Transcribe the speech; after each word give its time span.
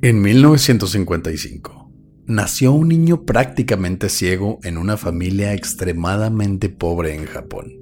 En 0.00 0.22
1955, 0.22 1.92
nació 2.26 2.72
un 2.72 2.86
niño 2.86 3.24
prácticamente 3.24 4.08
ciego 4.08 4.60
en 4.62 4.78
una 4.78 4.96
familia 4.96 5.54
extremadamente 5.54 6.68
pobre 6.68 7.16
en 7.16 7.24
Japón. 7.24 7.72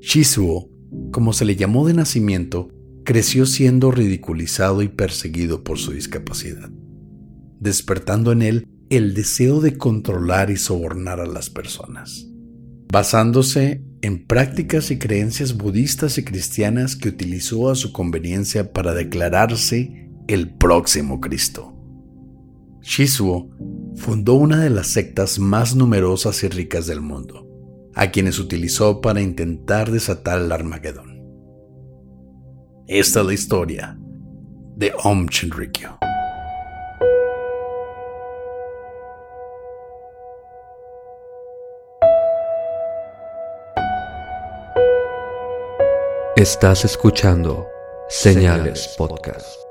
Shizuo, 0.00 0.70
como 1.12 1.34
se 1.34 1.44
le 1.44 1.54
llamó 1.54 1.86
de 1.86 1.92
nacimiento, 1.92 2.70
creció 3.04 3.44
siendo 3.44 3.90
ridiculizado 3.90 4.80
y 4.80 4.88
perseguido 4.88 5.62
por 5.62 5.76
su 5.78 5.92
discapacidad, 5.92 6.70
despertando 7.60 8.32
en 8.32 8.40
él 8.40 8.68
el 8.88 9.12
deseo 9.12 9.60
de 9.60 9.76
controlar 9.76 10.50
y 10.50 10.56
sobornar 10.56 11.20
a 11.20 11.26
las 11.26 11.50
personas, 11.50 12.28
basándose 12.90 13.82
en 14.00 14.24
prácticas 14.26 14.90
y 14.90 14.98
creencias 14.98 15.54
budistas 15.54 16.16
y 16.16 16.24
cristianas 16.24 16.96
que 16.96 17.10
utilizó 17.10 17.68
a 17.68 17.74
su 17.74 17.92
conveniencia 17.92 18.72
para 18.72 18.94
declararse 18.94 20.05
el 20.28 20.50
próximo 20.50 21.20
Cristo. 21.20 21.72
Shizuo 22.82 23.50
fundó 23.96 24.34
una 24.34 24.60
de 24.60 24.70
las 24.70 24.88
sectas 24.88 25.38
más 25.38 25.74
numerosas 25.74 26.42
y 26.42 26.48
ricas 26.48 26.86
del 26.86 27.00
mundo, 27.00 27.46
a 27.94 28.10
quienes 28.10 28.38
utilizó 28.38 29.00
para 29.00 29.20
intentar 29.20 29.90
desatar 29.90 30.40
el 30.40 30.52
Armagedón. 30.52 31.22
Esta 32.86 33.20
es 33.20 33.26
la 33.26 33.34
historia 33.34 33.98
de 34.76 34.92
Om 35.02 35.26
Shinrikyo. 35.26 35.98
Estás 46.36 46.84
escuchando 46.84 47.66
Señales 48.08 48.94
Podcast. 48.98 49.65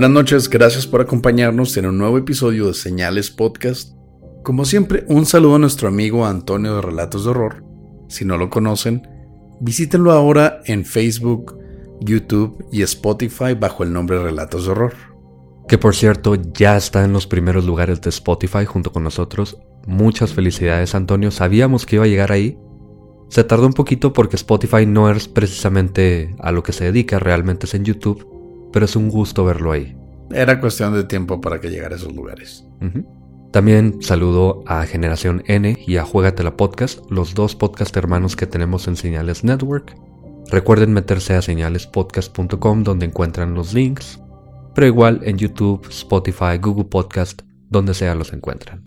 Buenas 0.00 0.14
noches, 0.14 0.48
gracias 0.48 0.86
por 0.86 1.02
acompañarnos 1.02 1.76
en 1.76 1.84
un 1.84 1.98
nuevo 1.98 2.16
episodio 2.16 2.68
de 2.68 2.72
Señales 2.72 3.30
Podcast. 3.30 3.92
Como 4.42 4.64
siempre, 4.64 5.04
un 5.08 5.26
saludo 5.26 5.56
a 5.56 5.58
nuestro 5.58 5.88
amigo 5.88 6.24
Antonio 6.24 6.76
de 6.76 6.80
Relatos 6.80 7.24
de 7.24 7.30
Horror. 7.32 7.62
Si 8.08 8.24
no 8.24 8.38
lo 8.38 8.48
conocen, 8.48 9.06
visítenlo 9.60 10.12
ahora 10.12 10.62
en 10.64 10.86
Facebook, 10.86 11.58
YouTube 12.00 12.64
y 12.72 12.80
Spotify 12.80 13.52
bajo 13.52 13.82
el 13.82 13.92
nombre 13.92 14.22
Relatos 14.22 14.64
de 14.64 14.70
Horror. 14.70 14.94
Que 15.68 15.76
por 15.76 15.94
cierto 15.94 16.34
ya 16.34 16.78
está 16.78 17.04
en 17.04 17.12
los 17.12 17.26
primeros 17.26 17.66
lugares 17.66 18.00
de 18.00 18.08
Spotify 18.08 18.64
junto 18.64 18.92
con 18.92 19.04
nosotros. 19.04 19.58
Muchas 19.86 20.32
felicidades 20.32 20.94
Antonio, 20.94 21.30
sabíamos 21.30 21.84
que 21.84 21.96
iba 21.96 22.06
a 22.06 22.08
llegar 22.08 22.32
ahí. 22.32 22.58
Se 23.28 23.44
tardó 23.44 23.66
un 23.66 23.74
poquito 23.74 24.14
porque 24.14 24.36
Spotify 24.36 24.86
no 24.86 25.10
es 25.10 25.28
precisamente 25.28 26.34
a 26.38 26.52
lo 26.52 26.62
que 26.62 26.72
se 26.72 26.84
dedica, 26.84 27.18
realmente 27.18 27.66
es 27.66 27.74
en 27.74 27.84
YouTube 27.84 28.29
pero 28.72 28.84
es 28.84 28.96
un 28.96 29.08
gusto 29.08 29.44
verlo 29.44 29.72
ahí. 29.72 29.96
Era 30.32 30.60
cuestión 30.60 30.94
de 30.94 31.04
tiempo 31.04 31.40
para 31.40 31.60
que 31.60 31.70
llegara 31.70 31.94
a 31.94 31.98
esos 31.98 32.14
lugares. 32.14 32.64
También 33.50 34.00
saludo 34.00 34.62
a 34.66 34.86
Generación 34.86 35.42
N 35.46 35.76
y 35.84 35.96
a 35.96 36.04
Juegatela 36.04 36.56
Podcast, 36.56 37.00
los 37.10 37.34
dos 37.34 37.56
podcast 37.56 37.96
hermanos 37.96 38.36
que 38.36 38.46
tenemos 38.46 38.86
en 38.86 38.94
Señales 38.96 39.42
Network. 39.42 39.96
Recuerden 40.50 40.92
meterse 40.92 41.34
a 41.34 41.42
señalespodcast.com 41.42 42.84
donde 42.84 43.06
encuentran 43.06 43.54
los 43.54 43.74
links, 43.74 44.20
pero 44.74 44.86
igual 44.86 45.20
en 45.24 45.36
YouTube, 45.36 45.84
Spotify, 45.90 46.58
Google 46.60 46.84
Podcast, 46.84 47.42
donde 47.68 47.94
sea 47.94 48.14
los 48.14 48.32
encuentran. 48.32 48.84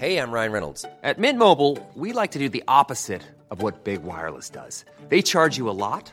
Hey, 0.00 0.18
I'm 0.18 0.32
Ryan 0.32 0.52
Reynolds. 0.52 0.84
At 1.02 1.18
Mint 1.18 1.38
Mobile, 1.38 1.78
we 1.94 2.12
like 2.12 2.32
to 2.32 2.38
do 2.40 2.48
the 2.48 2.64
opposite 2.66 3.22
of 3.50 3.62
what 3.62 3.84
Big 3.84 4.02
Wireless 4.02 4.50
does. 4.50 4.84
They 5.08 5.22
charge 5.22 5.56
you 5.56 5.70
a 5.70 5.72
lot. 5.72 6.12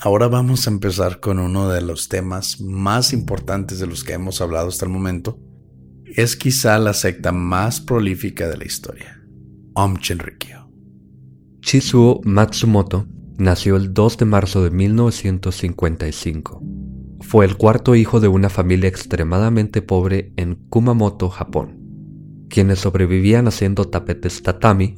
Ahora 0.00 0.28
vamos 0.28 0.66
a 0.66 0.70
empezar 0.70 1.20
con 1.20 1.38
uno 1.38 1.68
de 1.68 1.80
los 1.80 2.08
temas 2.08 2.60
más 2.60 3.12
importantes 3.12 3.78
de 3.78 3.86
los 3.86 4.02
que 4.04 4.14
hemos 4.14 4.40
hablado 4.40 4.68
hasta 4.68 4.84
el 4.84 4.90
momento. 4.90 5.38
Es 6.04 6.36
quizá 6.36 6.78
la 6.78 6.92
secta 6.92 7.32
más 7.32 7.80
prolífica 7.80 8.48
de 8.48 8.56
la 8.56 8.64
historia, 8.64 9.22
Om 9.74 9.94
Shinrikyo. 9.96 10.68
Chizuo 11.60 12.20
Matsumoto 12.24 13.06
nació 13.38 13.76
el 13.76 13.94
2 13.94 14.18
de 14.18 14.24
marzo 14.26 14.62
de 14.62 14.70
1955. 14.70 16.62
Fue 17.20 17.46
el 17.46 17.56
cuarto 17.56 17.94
hijo 17.94 18.20
de 18.20 18.28
una 18.28 18.50
familia 18.50 18.88
extremadamente 18.88 19.80
pobre 19.80 20.32
en 20.36 20.56
Kumamoto, 20.68 21.30
Japón, 21.30 21.80
quienes 22.50 22.80
sobrevivían 22.80 23.48
haciendo 23.48 23.86
tapetes 23.86 24.42
tatami, 24.42 24.96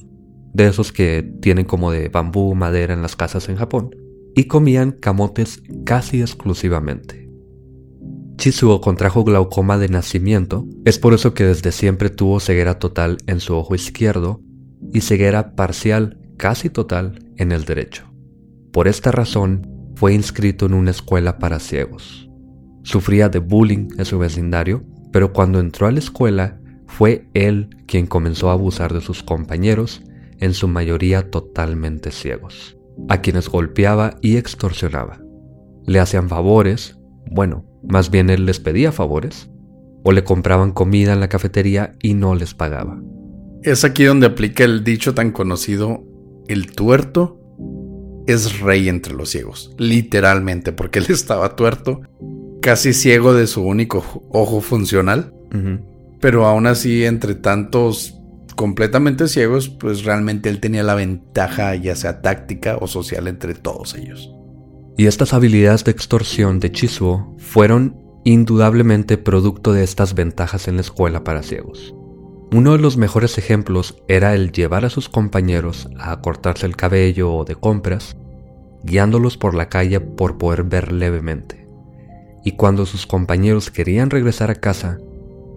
de 0.52 0.66
esos 0.66 0.90
que 0.90 1.22
tienen 1.40 1.66
como 1.66 1.90
de 1.90 2.08
bambú 2.08 2.54
madera 2.54 2.94
en 2.94 3.02
las 3.02 3.14
casas 3.14 3.48
en 3.48 3.56
Japón, 3.56 3.90
y 4.36 4.44
comían 4.44 4.92
camotes 4.92 5.62
casi 5.84 6.20
exclusivamente. 6.20 7.28
Chizuo 8.36 8.82
contrajo 8.82 9.24
glaucoma 9.24 9.78
de 9.78 9.88
nacimiento, 9.88 10.66
es 10.84 10.98
por 10.98 11.14
eso 11.14 11.32
que 11.32 11.44
desde 11.44 11.72
siempre 11.72 12.10
tuvo 12.10 12.38
ceguera 12.38 12.78
total 12.78 13.16
en 13.26 13.40
su 13.40 13.54
ojo 13.56 13.74
izquierdo 13.74 14.42
y 14.92 15.00
ceguera 15.00 15.54
parcial 15.56 16.18
casi 16.36 16.68
total 16.68 17.24
en 17.38 17.50
el 17.50 17.64
derecho. 17.64 18.12
Por 18.72 18.88
esta 18.88 19.10
razón, 19.10 19.66
fue 19.94 20.12
inscrito 20.12 20.66
en 20.66 20.74
una 20.74 20.90
escuela 20.90 21.38
para 21.38 21.58
ciegos. 21.58 22.28
Sufría 22.82 23.30
de 23.30 23.38
bullying 23.38 23.88
en 23.96 24.04
su 24.04 24.18
vecindario, 24.18 24.84
pero 25.12 25.32
cuando 25.32 25.60
entró 25.60 25.86
a 25.86 25.92
la 25.92 25.98
escuela, 25.98 26.60
fue 26.86 27.26
él 27.32 27.70
quien 27.86 28.06
comenzó 28.06 28.50
a 28.50 28.52
abusar 28.52 28.92
de 28.92 29.00
sus 29.00 29.22
compañeros, 29.22 30.02
en 30.38 30.52
su 30.52 30.68
mayoría 30.68 31.30
totalmente 31.30 32.10
ciegos 32.10 32.75
a 33.08 33.20
quienes 33.20 33.48
golpeaba 33.48 34.16
y 34.20 34.36
extorsionaba. 34.36 35.20
Le 35.84 36.00
hacían 36.00 36.28
favores, 36.28 36.98
bueno, 37.30 37.64
más 37.82 38.10
bien 38.10 38.30
él 38.30 38.46
les 38.46 38.60
pedía 38.60 38.92
favores, 38.92 39.50
o 40.02 40.12
le 40.12 40.24
compraban 40.24 40.72
comida 40.72 41.12
en 41.12 41.20
la 41.20 41.28
cafetería 41.28 41.94
y 42.00 42.14
no 42.14 42.34
les 42.34 42.54
pagaba. 42.54 43.00
Es 43.62 43.84
aquí 43.84 44.04
donde 44.04 44.26
aplica 44.26 44.64
el 44.64 44.84
dicho 44.84 45.14
tan 45.14 45.32
conocido, 45.32 46.04
el 46.46 46.72
tuerto 46.72 47.40
es 48.26 48.60
rey 48.60 48.88
entre 48.88 49.14
los 49.14 49.30
ciegos, 49.30 49.74
literalmente, 49.78 50.72
porque 50.72 51.00
él 51.00 51.06
estaba 51.10 51.56
tuerto, 51.56 52.02
casi 52.62 52.92
ciego 52.92 53.34
de 53.34 53.46
su 53.46 53.62
único 53.62 54.04
ojo 54.30 54.60
funcional. 54.60 55.32
Pero 56.20 56.44
aún 56.44 56.66
así, 56.66 57.04
entre 57.04 57.34
tantos 57.34 58.15
completamente 58.56 59.28
ciegos, 59.28 59.68
pues 59.68 60.04
realmente 60.04 60.48
él 60.48 60.60
tenía 60.60 60.82
la 60.82 60.94
ventaja, 60.94 61.74
ya 61.76 61.94
sea 61.94 62.22
táctica 62.22 62.78
o 62.80 62.88
social, 62.88 63.28
entre 63.28 63.54
todos 63.54 63.94
ellos. 63.94 64.32
Y 64.98 65.06
estas 65.06 65.34
habilidades 65.34 65.84
de 65.84 65.92
extorsión 65.92 66.58
de 66.58 66.72
Chizuo 66.72 67.36
fueron 67.38 67.96
indudablemente 68.24 69.18
producto 69.18 69.72
de 69.72 69.84
estas 69.84 70.14
ventajas 70.14 70.66
en 70.66 70.76
la 70.76 70.80
escuela 70.80 71.22
para 71.22 71.42
ciegos. 71.42 71.94
Uno 72.52 72.72
de 72.72 72.78
los 72.78 72.96
mejores 72.96 73.38
ejemplos 73.38 74.02
era 74.08 74.34
el 74.34 74.52
llevar 74.52 74.84
a 74.84 74.90
sus 74.90 75.08
compañeros 75.08 75.88
a 75.98 76.20
cortarse 76.20 76.66
el 76.66 76.76
cabello 76.76 77.32
o 77.32 77.44
de 77.44 77.56
compras, 77.56 78.16
guiándolos 78.84 79.36
por 79.36 79.54
la 79.54 79.68
calle 79.68 80.00
por 80.00 80.38
poder 80.38 80.64
ver 80.64 80.92
levemente. 80.92 81.68
Y 82.44 82.52
cuando 82.52 82.86
sus 82.86 83.06
compañeros 83.06 83.70
querían 83.70 84.10
regresar 84.10 84.50
a 84.50 84.54
casa, 84.54 84.98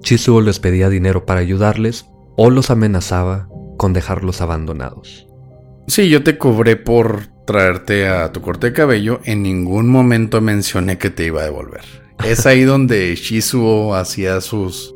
Chizuo 0.02 0.42
les 0.42 0.60
pedía 0.60 0.90
dinero 0.90 1.26
para 1.26 1.40
ayudarles 1.40 2.06
o 2.42 2.50
los 2.50 2.72
amenazaba 2.72 3.50
con 3.76 3.92
dejarlos 3.92 4.40
abandonados. 4.40 5.28
Sí, 5.88 6.08
yo 6.08 6.24
te 6.24 6.38
cobré 6.38 6.78
por 6.78 7.24
traerte 7.46 8.08
a 8.08 8.32
tu 8.32 8.40
corte 8.40 8.68
de 8.68 8.74
cabello. 8.74 9.20
En 9.26 9.44
ningún 9.44 9.90
momento 9.90 10.40
mencioné 10.40 10.98
que 10.98 11.10
te 11.10 11.26
iba 11.26 11.42
a 11.42 11.44
devolver. 11.44 11.82
Es 12.26 12.46
ahí 12.46 12.64
donde 12.64 13.14
Shizuo 13.16 13.94
hacía 13.94 14.40
sus... 14.40 14.96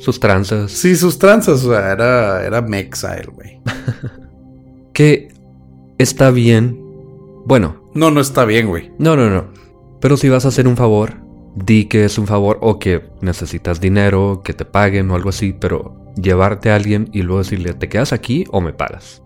Sus 0.00 0.20
tranzas. 0.20 0.70
Sí, 0.70 0.94
sus 0.94 1.18
tranzas. 1.18 1.64
O 1.64 1.70
sea, 1.70 1.92
era, 1.92 2.44
era 2.44 2.60
mexa 2.60 3.16
el 3.16 3.30
güey. 3.30 3.62
que 4.92 5.32
está 5.96 6.30
bien. 6.30 6.78
Bueno. 7.46 7.90
No, 7.94 8.10
no 8.10 8.20
está 8.20 8.44
bien, 8.44 8.68
güey. 8.68 8.92
No, 8.98 9.16
no, 9.16 9.30
no. 9.30 9.50
Pero 9.98 10.18
si 10.18 10.28
vas 10.28 10.44
a 10.44 10.48
hacer 10.48 10.68
un 10.68 10.76
favor, 10.76 11.22
di 11.56 11.86
que 11.86 12.04
es 12.04 12.18
un 12.18 12.26
favor 12.26 12.58
o 12.60 12.78
que 12.78 13.08
necesitas 13.22 13.80
dinero, 13.80 14.42
que 14.44 14.52
te 14.52 14.66
paguen 14.66 15.10
o 15.10 15.14
algo 15.14 15.30
así, 15.30 15.54
pero 15.58 16.01
llevarte 16.16 16.70
a 16.70 16.76
alguien 16.76 17.08
y 17.12 17.22
luego 17.22 17.38
decirle, 17.38 17.74
¿te 17.74 17.88
quedas 17.88 18.12
aquí 18.12 18.44
o 18.50 18.60
me 18.60 18.72
pagas? 18.72 19.22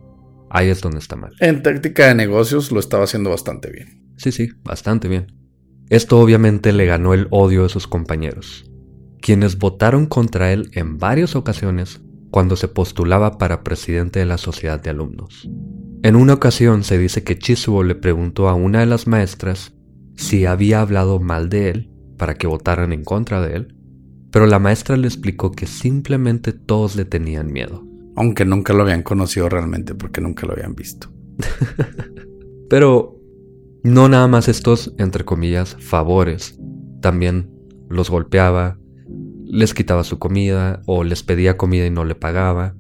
Ahí 0.51 0.69
es 0.69 0.81
donde 0.81 0.99
está 0.99 1.17
mal. 1.17 1.33
En 1.41 1.63
táctica 1.63 2.07
de 2.07 2.15
negocios 2.15 2.71
lo 2.73 2.81
estaba 2.81 3.05
haciendo 3.05 3.31
bastante 3.31 3.71
bien. 3.71 4.15
Sí, 4.17 4.33
sí, 4.33 4.49
bastante 4.63 5.09
bien. 5.09 5.27
Esto 5.89 6.19
obviamente 6.19 6.73
le 6.73 6.87
ganó 6.87 7.15
el 7.15 7.29
odio 7.31 7.63
de 7.63 7.69
sus 7.69 7.87
compañeros, 7.87 8.71
quienes 9.21 9.59
votaron 9.59 10.07
contra 10.07 10.53
él 10.53 10.71
en 10.73 10.99
varias 10.99 11.37
ocasiones 11.37 12.01
cuando 12.31 12.57
se 12.57 12.69
postulaba 12.69 13.39
para 13.39 13.63
presidente 13.63 14.19
de 14.19 14.27
la 14.27 14.39
sociedad 14.39 14.81
de 14.81 14.91
alumnos. 14.91 15.49
En 16.03 16.17
una 16.17 16.35
ocasión 16.35 16.85
se 16.85 16.99
dice 16.99 17.25
que 17.25 17.39
Chizuo 17.39 17.83
le 17.83 17.95
preguntó 17.95 18.49
a 18.49 18.55
una 18.55 18.81
de 18.81 18.87
las 18.87 19.07
maestras 19.07 19.75
si 20.17 20.47
había 20.47 20.81
hablado 20.81 21.21
mal 21.21 21.49
de 21.49 21.71
él 21.71 21.91
para 22.17 22.35
que 22.35 22.47
votaran 22.47 22.93
en 22.93 23.05
contra 23.05 23.41
de 23.41 23.57
él, 23.57 23.76
pero 24.31 24.47
la 24.47 24.59
maestra 24.59 24.97
le 24.97 25.07
explicó 25.07 25.53
que 25.53 25.67
simplemente 25.67 26.53
todos 26.53 26.97
le 26.97 27.05
tenían 27.05 27.53
miedo. 27.53 27.87
Aunque 28.17 28.45
nunca 28.45 28.73
lo 28.73 28.83
habían 28.83 29.03
conocido 29.03 29.49
realmente 29.49 29.95
porque 29.95 30.21
nunca 30.21 30.47
lo 30.47 30.55
habían 30.55 30.75
visto. 30.75 31.13
pero 32.71 33.21
no 33.83 34.09
nada 34.09 34.27
más 34.27 34.49
estos, 34.49 34.95
entre 34.99 35.25
comillas, 35.25 35.77
favores. 35.79 36.59
También 37.01 37.51
los 37.89 38.11
golpeaba, 38.11 38.79
les 39.45 39.75
quitaba 39.75 40.03
su 40.03 40.19
comida 40.19 40.83
o 40.87 41.05
les 41.05 41.23
pedía 41.23 41.57
comida 41.57 41.87
y 41.87 41.91
no 41.91 42.05
le 42.05 42.15
pagaba. 42.15 42.75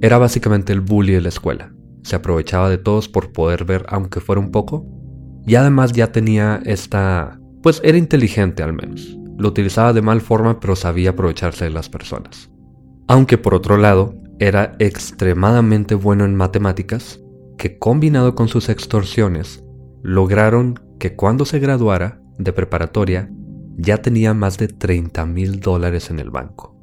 Era 0.00 0.18
básicamente 0.18 0.72
el 0.72 0.80
bully 0.80 1.12
de 1.12 1.20
la 1.20 1.28
escuela. 1.28 1.72
Se 2.02 2.16
aprovechaba 2.16 2.68
de 2.68 2.78
todos 2.78 3.08
por 3.08 3.32
poder 3.32 3.64
ver 3.64 3.84
aunque 3.88 4.20
fuera 4.20 4.40
un 4.40 4.50
poco. 4.50 4.86
Y 5.46 5.54
además 5.54 5.92
ya 5.92 6.12
tenía 6.12 6.60
esta 6.64 7.38
pues 7.62 7.80
era 7.84 7.96
inteligente 7.96 8.62
al 8.62 8.72
menos. 8.72 9.16
Lo 9.42 9.48
utilizaba 9.48 9.92
de 9.92 10.02
mal 10.02 10.20
forma 10.20 10.60
pero 10.60 10.76
sabía 10.76 11.10
aprovecharse 11.10 11.64
de 11.64 11.70
las 11.70 11.88
personas. 11.88 12.48
Aunque 13.08 13.38
por 13.38 13.54
otro 13.54 13.76
lado, 13.76 14.14
era 14.38 14.76
extremadamente 14.78 15.96
bueno 15.96 16.24
en 16.24 16.36
matemáticas, 16.36 17.20
que 17.58 17.76
combinado 17.76 18.36
con 18.36 18.46
sus 18.46 18.68
extorsiones, 18.68 19.64
lograron 20.00 20.78
que 21.00 21.16
cuando 21.16 21.44
se 21.44 21.58
graduara 21.58 22.22
de 22.38 22.52
preparatoria 22.52 23.32
ya 23.76 23.98
tenía 23.98 24.32
más 24.32 24.58
de 24.58 24.68
30 24.68 25.26
mil 25.26 25.58
dólares 25.58 26.10
en 26.10 26.20
el 26.20 26.30
banco. 26.30 26.76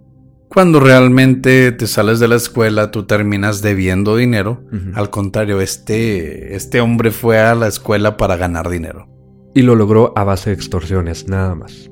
Cuando 0.50 0.82
realmente 0.82 1.72
te 1.72 1.88
sales 1.88 2.20
de 2.20 2.28
la 2.28 2.36
escuela, 2.36 2.92
tú 2.92 3.06
terminas 3.06 3.62
debiendo 3.62 4.18
dinero. 4.18 4.66
Al 4.96 5.10
contrario, 5.12 5.62
este, 5.62 6.58
este 6.58 6.82
hombre 6.82 7.12
fue 7.12 7.40
a 7.40 7.56
la 7.56 7.68
escuela 7.68 8.18
para 8.18 8.36
ganar 8.36 8.68
dinero. 8.68 9.08
Y 9.56 9.62
lo 9.62 9.76
logró 9.76 10.12
a 10.18 10.26
base 10.26 10.50
de 10.50 10.58
extorsiones, 10.58 11.30
nada 11.30 11.56
más. 11.56 11.90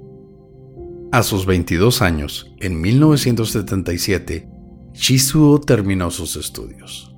A 1.18 1.24
sus 1.24 1.48
22 1.48 2.04
años, 2.04 2.54
en 2.60 2.80
1977, 2.80 4.48
Shizuo 4.94 5.60
terminó 5.60 6.12
sus 6.12 6.36
estudios. 6.36 7.12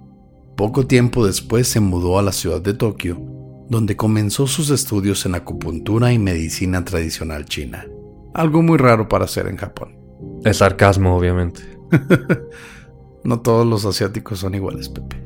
Poco 0.56 0.88
tiempo 0.88 1.26
después 1.26 1.68
se 1.68 1.82
mudó 1.82 2.18
a 2.18 2.22
la 2.22 2.32
ciudad 2.32 2.62
de 2.62 2.74
Tokio, 2.74 3.22
donde 3.68 3.98
comenzó 3.98 4.48
sus 4.48 4.70
estudios 4.70 5.26
en 5.26 5.36
acupuntura 5.36 6.14
y 6.14 6.18
medicina 6.18 6.86
tradicional 6.86 7.44
china. 7.44 7.88
Algo 8.34 8.62
muy 8.62 8.78
raro 8.78 9.10
para 9.10 9.26
hacer 9.26 9.48
en 9.48 9.58
Japón. 9.58 10.00
Es 10.46 10.60
sarcasmo, 10.60 11.18
obviamente. 11.18 11.60
no 13.26 13.42
todos 13.42 13.68
los 13.68 13.84
asiáticos 13.84 14.40
son 14.40 14.56
iguales, 14.56 14.88
Pepe. 14.88 15.22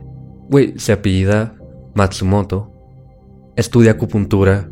Güey, 0.49 0.79
se 0.79 0.93
apellida 0.93 1.55
Matsumoto, 1.93 2.73
estudia 3.55 3.91
acupuntura 3.91 4.67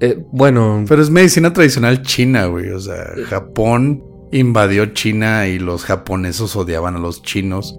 eh, 0.00 0.24
bueno. 0.32 0.84
Pero 0.88 1.02
es 1.02 1.10
medicina 1.10 1.52
tradicional 1.52 2.02
china, 2.02 2.46
güey. 2.46 2.70
O 2.70 2.80
sea, 2.80 3.12
Japón 3.26 4.04
invadió 4.32 4.86
China 4.86 5.48
y 5.48 5.58
los 5.58 5.84
japoneses 5.84 6.54
odiaban 6.56 6.96
a 6.96 6.98
los 7.00 7.22
chinos. 7.22 7.78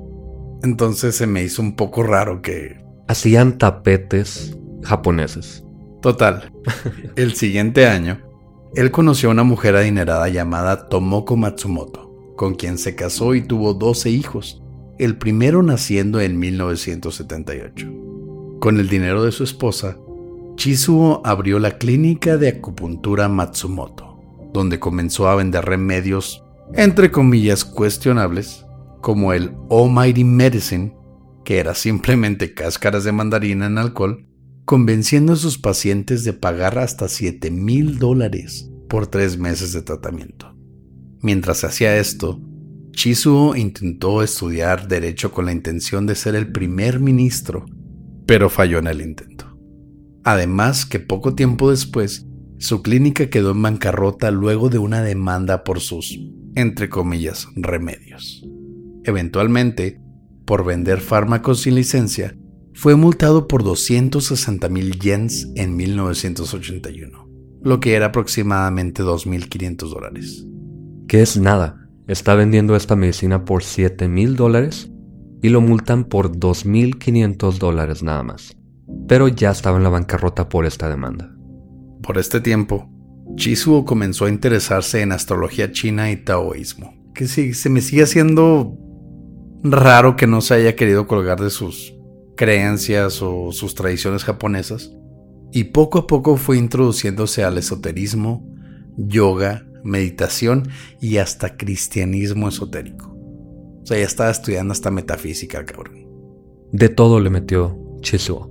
Entonces 0.63 1.15
se 1.15 1.27
me 1.27 1.43
hizo 1.43 1.61
un 1.61 1.75
poco 1.75 2.03
raro 2.03 2.41
que... 2.41 2.79
Hacían 3.07 3.57
tapetes 3.57 4.57
japoneses. 4.83 5.63
Total. 6.01 6.51
El 7.15 7.33
siguiente 7.33 7.87
año, 7.87 8.19
él 8.75 8.91
conoció 8.91 9.29
a 9.29 9.33
una 9.33 9.43
mujer 9.43 9.75
adinerada 9.75 10.29
llamada 10.29 10.87
Tomoko 10.87 11.35
Matsumoto, 11.35 12.33
con 12.37 12.55
quien 12.55 12.77
se 12.77 12.95
casó 12.95 13.35
y 13.35 13.41
tuvo 13.41 13.73
12 13.73 14.09
hijos, 14.09 14.63
el 14.97 15.17
primero 15.17 15.61
naciendo 15.63 16.21
en 16.21 16.39
1978. 16.39 17.87
Con 18.59 18.79
el 18.79 18.87
dinero 18.87 19.23
de 19.23 19.31
su 19.31 19.43
esposa, 19.43 19.97
Chizuo 20.61 21.23
abrió 21.25 21.57
la 21.57 21.79
clínica 21.79 22.37
de 22.37 22.49
acupuntura 22.49 23.27
Matsumoto, 23.27 24.19
donde 24.53 24.79
comenzó 24.79 25.27
a 25.27 25.33
vender 25.33 25.65
remedios, 25.65 26.43
entre 26.75 27.09
comillas, 27.09 27.65
cuestionables, 27.65 28.63
como 29.01 29.33
el 29.33 29.55
Almighty 29.71 30.23
Medicine, 30.23 30.95
que 31.43 31.57
era 31.57 31.73
simplemente 31.73 32.53
cáscaras 32.53 33.03
de 33.03 33.11
mandarina 33.11 33.65
en 33.65 33.79
alcohol, 33.79 34.27
convenciendo 34.63 35.33
a 35.33 35.35
sus 35.35 35.57
pacientes 35.57 36.23
de 36.25 36.33
pagar 36.33 36.77
hasta 36.77 37.07
7 37.07 37.49
mil 37.49 37.97
dólares 37.97 38.69
por 38.87 39.07
tres 39.07 39.39
meses 39.39 39.73
de 39.73 39.81
tratamiento. 39.81 40.55
Mientras 41.21 41.63
hacía 41.63 41.97
esto, 41.97 42.39
Chizuo 42.91 43.55
intentó 43.55 44.21
estudiar 44.21 44.87
derecho 44.87 45.31
con 45.31 45.45
la 45.45 45.53
intención 45.53 46.05
de 46.05 46.13
ser 46.13 46.35
el 46.35 46.51
primer 46.51 46.99
ministro, 46.99 47.65
pero 48.27 48.47
falló 48.47 48.77
en 48.77 48.85
el 48.85 49.01
intento. 49.01 49.50
Además 50.23 50.85
que 50.85 50.99
poco 50.99 51.33
tiempo 51.33 51.71
después, 51.71 52.27
su 52.59 52.83
clínica 52.83 53.29
quedó 53.29 53.51
en 53.51 53.61
bancarrota 53.63 54.29
luego 54.29 54.69
de 54.69 54.77
una 54.77 55.01
demanda 55.01 55.63
por 55.63 55.79
sus, 55.79 56.19
entre 56.55 56.89
comillas, 56.89 57.47
remedios. 57.55 58.45
Eventualmente, 59.03 59.99
por 60.45 60.63
vender 60.63 60.99
fármacos 60.99 61.61
sin 61.61 61.73
licencia, 61.73 62.37
fue 62.73 62.95
multado 62.95 63.47
por 63.47 63.63
260 63.63 64.69
mil 64.69 64.99
yens 64.99 65.49
en 65.55 65.75
1981, 65.75 67.27
lo 67.63 67.79
que 67.79 67.95
era 67.95 68.07
aproximadamente 68.07 69.01
2.500 69.01 69.89
dólares. 69.89 70.45
¿Qué 71.07 71.23
es 71.23 71.37
nada? 71.37 71.89
Está 72.07 72.35
vendiendo 72.35 72.75
esta 72.75 72.95
medicina 72.95 73.43
por 73.43 73.63
7 73.63 74.07
mil 74.07 74.35
dólares 74.35 74.91
y 75.41 75.49
lo 75.49 75.61
multan 75.61 76.03
por 76.03 76.31
2.500 76.31 77.57
dólares 77.57 78.03
nada 78.03 78.21
más 78.21 78.55
pero 79.07 79.27
ya 79.27 79.51
estaba 79.51 79.77
en 79.77 79.83
la 79.83 79.89
bancarrota 79.89 80.49
por 80.49 80.65
esta 80.65 80.89
demanda. 80.89 81.35
Por 82.01 82.17
este 82.17 82.41
tiempo, 82.41 82.89
Chizuo 83.35 83.85
comenzó 83.85 84.25
a 84.25 84.29
interesarse 84.29 85.01
en 85.01 85.11
astrología 85.11 85.71
china 85.71 86.11
y 86.11 86.17
taoísmo, 86.17 86.93
que 87.13 87.27
sí, 87.27 87.53
se 87.53 87.69
me 87.69 87.81
sigue 87.81 88.03
haciendo 88.03 88.77
raro 89.63 90.15
que 90.15 90.27
no 90.27 90.41
se 90.41 90.55
haya 90.55 90.75
querido 90.75 91.07
colgar 91.07 91.39
de 91.39 91.49
sus 91.49 91.93
creencias 92.35 93.21
o 93.21 93.51
sus 93.51 93.75
tradiciones 93.75 94.23
japonesas, 94.23 94.91
y 95.51 95.65
poco 95.65 95.99
a 95.99 96.07
poco 96.07 96.37
fue 96.37 96.57
introduciéndose 96.57 97.43
al 97.43 97.57
esoterismo, 97.57 98.47
yoga, 98.97 99.65
meditación 99.83 100.69
y 100.99 101.17
hasta 101.17 101.57
cristianismo 101.57 102.47
esotérico. 102.47 103.11
O 103.81 103.85
sea, 103.85 103.97
ya 103.97 104.05
estaba 104.05 104.29
estudiando 104.29 104.71
hasta 104.71 104.91
metafísica, 104.91 105.65
cabrón. 105.65 106.07
De 106.71 106.87
todo 106.89 107.19
le 107.19 107.29
metió 107.29 107.77
Chizuo. 108.01 108.49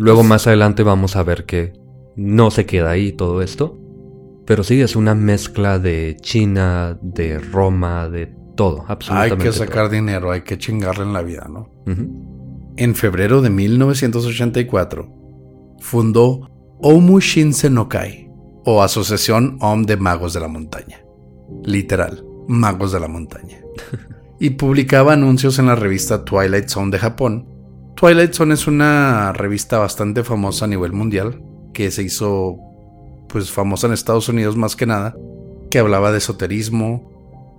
Luego 0.00 0.22
más 0.22 0.46
adelante 0.46 0.82
vamos 0.82 1.14
a 1.14 1.22
ver 1.22 1.44
que 1.44 1.74
no 2.16 2.50
se 2.50 2.64
queda 2.64 2.92
ahí 2.92 3.12
todo 3.12 3.42
esto. 3.42 3.78
Pero 4.46 4.64
sí, 4.64 4.80
es 4.80 4.96
una 4.96 5.14
mezcla 5.14 5.78
de 5.78 6.16
China, 6.22 6.98
de 7.02 7.38
Roma, 7.38 8.08
de 8.08 8.34
Todo, 8.56 8.86
absolutamente. 8.88 9.44
Hay 9.44 9.50
que 9.50 9.58
sacar 9.58 9.90
dinero, 9.90 10.32
hay 10.32 10.40
que 10.40 10.56
chingarle 10.56 11.04
en 11.04 11.12
la 11.12 11.20
vida, 11.20 11.46
¿no? 11.50 11.70
En 12.76 12.94
febrero 12.94 13.42
de 13.42 13.50
1984, 13.50 15.06
fundó 15.80 16.48
Omu 16.80 17.20
Shinsen 17.20 17.74
no 17.74 17.88
Kai, 17.90 18.30
o 18.64 18.82
Asociación 18.82 19.58
Om 19.60 19.82
de 19.82 19.98
Magos 19.98 20.32
de 20.32 20.40
la 20.40 20.48
Montaña. 20.48 21.04
Literal, 21.62 22.24
Magos 22.48 22.92
de 22.92 23.00
la 23.00 23.08
Montaña. 23.08 23.60
y 24.40 24.50
publicaba 24.50 25.12
anuncios 25.12 25.58
en 25.58 25.66
la 25.66 25.74
revista 25.74 26.24
Twilight 26.24 26.68
Zone 26.68 26.90
de 26.90 26.98
Japón. 26.98 27.59
Twilight 27.94 28.32
Zone 28.32 28.54
es 28.54 28.66
una 28.66 29.32
revista 29.32 29.78
bastante 29.78 30.24
famosa 30.24 30.64
a 30.64 30.68
nivel 30.68 30.92
mundial, 30.92 31.42
que 31.72 31.90
se 31.90 32.02
hizo 32.02 32.56
pues 33.28 33.50
famosa 33.50 33.86
en 33.86 33.92
Estados 33.92 34.28
Unidos 34.28 34.56
más 34.56 34.74
que 34.76 34.86
nada, 34.86 35.14
que 35.70 35.78
hablaba 35.78 36.10
de 36.10 36.18
esoterismo, 36.18 37.10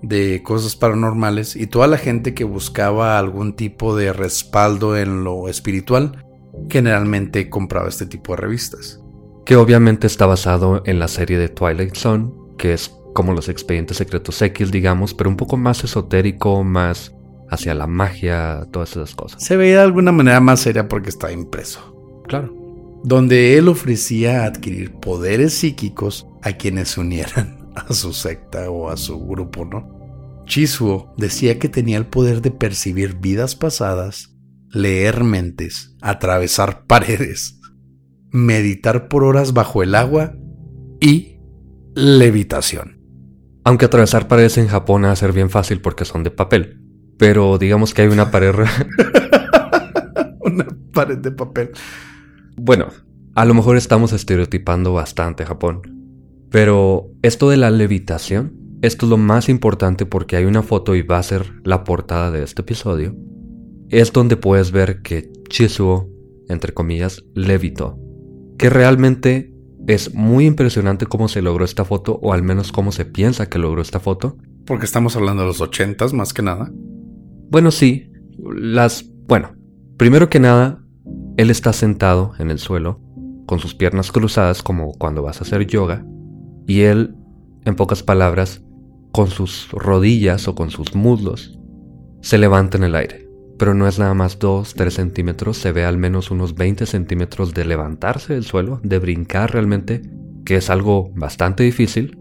de 0.01 0.41
cosas 0.43 0.75
paranormales 0.75 1.55
y 1.55 1.67
toda 1.67 1.88
la 1.88 1.97
gente 1.97 2.33
que 2.33 2.43
buscaba 2.43 3.19
algún 3.19 3.55
tipo 3.55 3.95
de 3.95 4.13
respaldo 4.13 4.97
en 4.97 5.23
lo 5.23 5.47
espiritual 5.47 6.25
generalmente 6.69 7.50
compraba 7.50 7.88
este 7.88 8.05
tipo 8.05 8.33
de 8.33 8.41
revistas. 8.41 9.00
Que 9.45 9.55
obviamente 9.55 10.07
está 10.07 10.25
basado 10.25 10.81
en 10.85 11.00
la 11.00 11.07
serie 11.07 11.38
de 11.38 11.50
Twilight 11.50 11.95
Zone, 11.95 12.31
que 12.57 12.73
es 12.73 12.91
como 13.13 13.33
los 13.33 13.50
expedientes 13.50 13.97
secretos 13.97 14.41
X, 14.41 14.71
digamos, 14.71 15.13
pero 15.13 15.29
un 15.29 15.38
poco 15.38 15.57
más 15.57 15.83
esotérico, 15.83 16.63
más 16.63 17.13
hacia 17.51 17.75
la 17.75 17.86
magia, 17.86 18.65
todas 18.72 18.91
esas 18.91 19.13
cosas. 19.13 19.43
Se 19.43 19.58
veía 19.58 19.77
de 19.77 19.84
alguna 19.84 20.12
manera 20.12 20.39
más 20.39 20.62
seria 20.62 20.88
porque 20.88 21.10
estaba 21.10 21.34
impreso, 21.34 21.96
Claro. 22.27 22.55
donde 23.03 23.58
él 23.58 23.67
ofrecía 23.67 24.46
adquirir 24.46 24.93
poderes 24.93 25.53
psíquicos 25.53 26.27
a 26.41 26.53
quienes 26.53 26.89
se 26.89 27.01
unieran 27.01 27.70
a 27.75 27.93
su 27.93 28.13
secta 28.13 28.70
o 28.72 28.89
a 28.89 28.98
su 28.98 29.20
grupo, 29.27 29.65
¿no? 29.65 30.00
Chizuo 30.46 31.13
decía 31.17 31.60
que 31.60 31.70
tenía 31.70 31.98
el 31.98 32.08
poder 32.08 32.41
de 32.41 32.51
percibir 32.51 33.17
vidas 33.20 33.55
pasadas, 33.55 34.36
leer 34.72 35.24
mentes, 35.24 35.96
atravesar 36.01 36.86
paredes, 36.88 37.60
meditar 38.31 39.08
por 39.10 39.24
horas 39.24 39.53
bajo 39.53 39.84
el 39.84 39.93
agua 39.93 40.34
y 41.01 41.38
levitación. 41.96 43.00
Aunque 43.63 43.86
atravesar 43.86 44.27
paredes 44.27 44.58
en 44.58 44.67
Japón 44.67 45.03
va 45.03 45.12
a 45.12 45.15
ser 45.15 45.34
bien 45.34 45.50
fácil 45.50 45.81
porque 45.81 46.05
son 46.05 46.24
de 46.24 46.31
papel. 46.31 46.80
Pero 47.21 47.59
digamos 47.59 47.93
que 47.93 48.01
hay 48.01 48.07
una 48.07 48.31
pared... 48.31 48.51
re- 48.51 48.65
Una 50.39 50.65
pared 50.91 51.19
de 51.19 51.29
papel. 51.31 51.69
bueno, 52.57 52.87
a 53.35 53.45
lo 53.45 53.53
mejor 53.53 53.77
estamos 53.77 54.11
estereotipando 54.11 54.91
bastante 54.91 55.45
Japón. 55.45 55.81
Pero 56.49 57.11
esto 57.21 57.49
de 57.51 57.57
la 57.57 57.69
levitación, 57.69 58.53
esto 58.81 59.05
es 59.05 59.09
lo 59.11 59.17
más 59.17 59.49
importante 59.49 60.07
porque 60.07 60.35
hay 60.35 60.45
una 60.45 60.63
foto 60.63 60.95
y 60.95 61.03
va 61.03 61.19
a 61.19 61.23
ser 61.23 61.53
la 61.63 61.83
portada 61.83 62.31
de 62.31 62.41
este 62.43 62.63
episodio. 62.63 63.15
Es 63.89 64.11
donde 64.11 64.35
puedes 64.35 64.71
ver 64.71 65.03
que 65.03 65.31
Chizuo, 65.47 66.09
entre 66.49 66.73
comillas, 66.73 67.23
levitó. 67.35 67.99
Que 68.57 68.71
realmente 68.71 69.53
es 69.87 70.15
muy 70.15 70.47
impresionante 70.47 71.05
cómo 71.05 71.27
se 71.27 71.43
logró 71.43 71.65
esta 71.65 71.85
foto, 71.85 72.17
o 72.23 72.33
al 72.33 72.41
menos 72.41 72.71
cómo 72.71 72.91
se 72.91 73.05
piensa 73.05 73.47
que 73.47 73.59
logró 73.59 73.83
esta 73.83 73.99
foto. 73.99 74.37
Porque 74.65 74.85
estamos 74.85 75.15
hablando 75.15 75.43
de 75.43 75.49
los 75.49 75.61
ochentas 75.61 76.13
más 76.13 76.33
que 76.33 76.41
nada. 76.41 76.71
Bueno, 77.51 77.70
sí. 77.72 78.10
Las. 78.39 79.12
Bueno, 79.27 79.51
primero 79.98 80.29
que 80.29 80.39
nada, 80.39 80.81
él 81.36 81.50
está 81.50 81.74
sentado 81.74 82.31
en 82.39 82.50
el 82.50 82.60
suelo, 82.60 83.01
con 83.46 83.60
sus 83.60 83.75
piernas 83.75 84.13
cruzadas, 84.13 84.63
como 84.63 84.93
cuando 84.93 85.22
vas 85.22 85.39
a 85.39 85.43
hacer 85.43 85.67
yoga. 85.67 86.05
Y 86.65 86.81
él, 86.81 87.13
en 87.65 87.75
pocas 87.75 88.03
palabras, 88.03 88.63
con 89.12 89.27
sus 89.27 89.70
rodillas 89.74 90.48
o 90.48 90.55
con 90.55 90.70
sus 90.70 90.96
muslos, 90.96 91.60
se 92.22 92.38
levanta 92.38 92.77
en 92.77 92.86
el 92.86 92.96
aire. 92.96 93.27
Pero 93.60 93.74
no 93.74 93.86
es 93.86 94.00
nada 94.00 94.13
más 94.13 94.39
2, 94.39 94.74
3 94.74 94.93
centímetros, 94.93 95.58
se 95.58 95.74
ve 95.74 95.84
al 95.84 95.98
menos 95.98 96.31
unos 96.31 96.55
20 96.55 96.86
centímetros 96.86 97.53
de 97.53 97.65
levantarse 97.65 98.34
del 98.34 98.46
suelo, 98.46 98.79
de 98.81 98.98
brincar 98.98 99.51
realmente, 99.51 100.01
que 100.46 100.55
es 100.55 100.70
algo 100.70 101.12
bastante 101.15 101.63
difícil. 101.63 102.17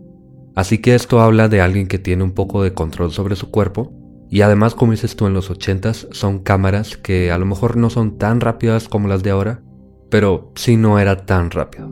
Así 0.56 0.78
que 0.78 0.96
esto 0.96 1.20
habla 1.20 1.48
de 1.48 1.60
alguien 1.60 1.86
que 1.86 2.00
tiene 2.00 2.24
un 2.24 2.32
poco 2.32 2.64
de 2.64 2.74
control 2.74 3.12
sobre 3.12 3.36
su 3.36 3.52
cuerpo 3.52 3.99
y 4.30 4.42
además, 4.42 4.76
como 4.76 4.92
dices 4.92 5.16
tú, 5.16 5.26
en 5.26 5.34
los 5.34 5.50
80s 5.50 6.06
son 6.12 6.38
cámaras 6.38 6.96
que 6.96 7.32
a 7.32 7.38
lo 7.38 7.46
mejor 7.46 7.76
no 7.76 7.90
son 7.90 8.16
tan 8.16 8.40
rápidas 8.40 8.88
como 8.88 9.08
las 9.08 9.24
de 9.24 9.30
ahora, 9.30 9.60
pero 10.08 10.52
sí 10.54 10.76
no 10.76 11.00
era 11.00 11.26
tan 11.26 11.50
rápido. 11.50 11.90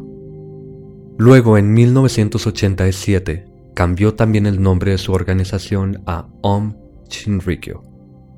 Luego, 1.18 1.58
en 1.58 1.74
1987, 1.74 3.44
cambió 3.74 4.14
también 4.14 4.46
el 4.46 4.62
nombre 4.62 4.92
de 4.92 4.98
su 4.98 5.12
organización 5.12 6.00
a 6.06 6.28
Om 6.42 6.76
Shinrikyo, 7.08 7.82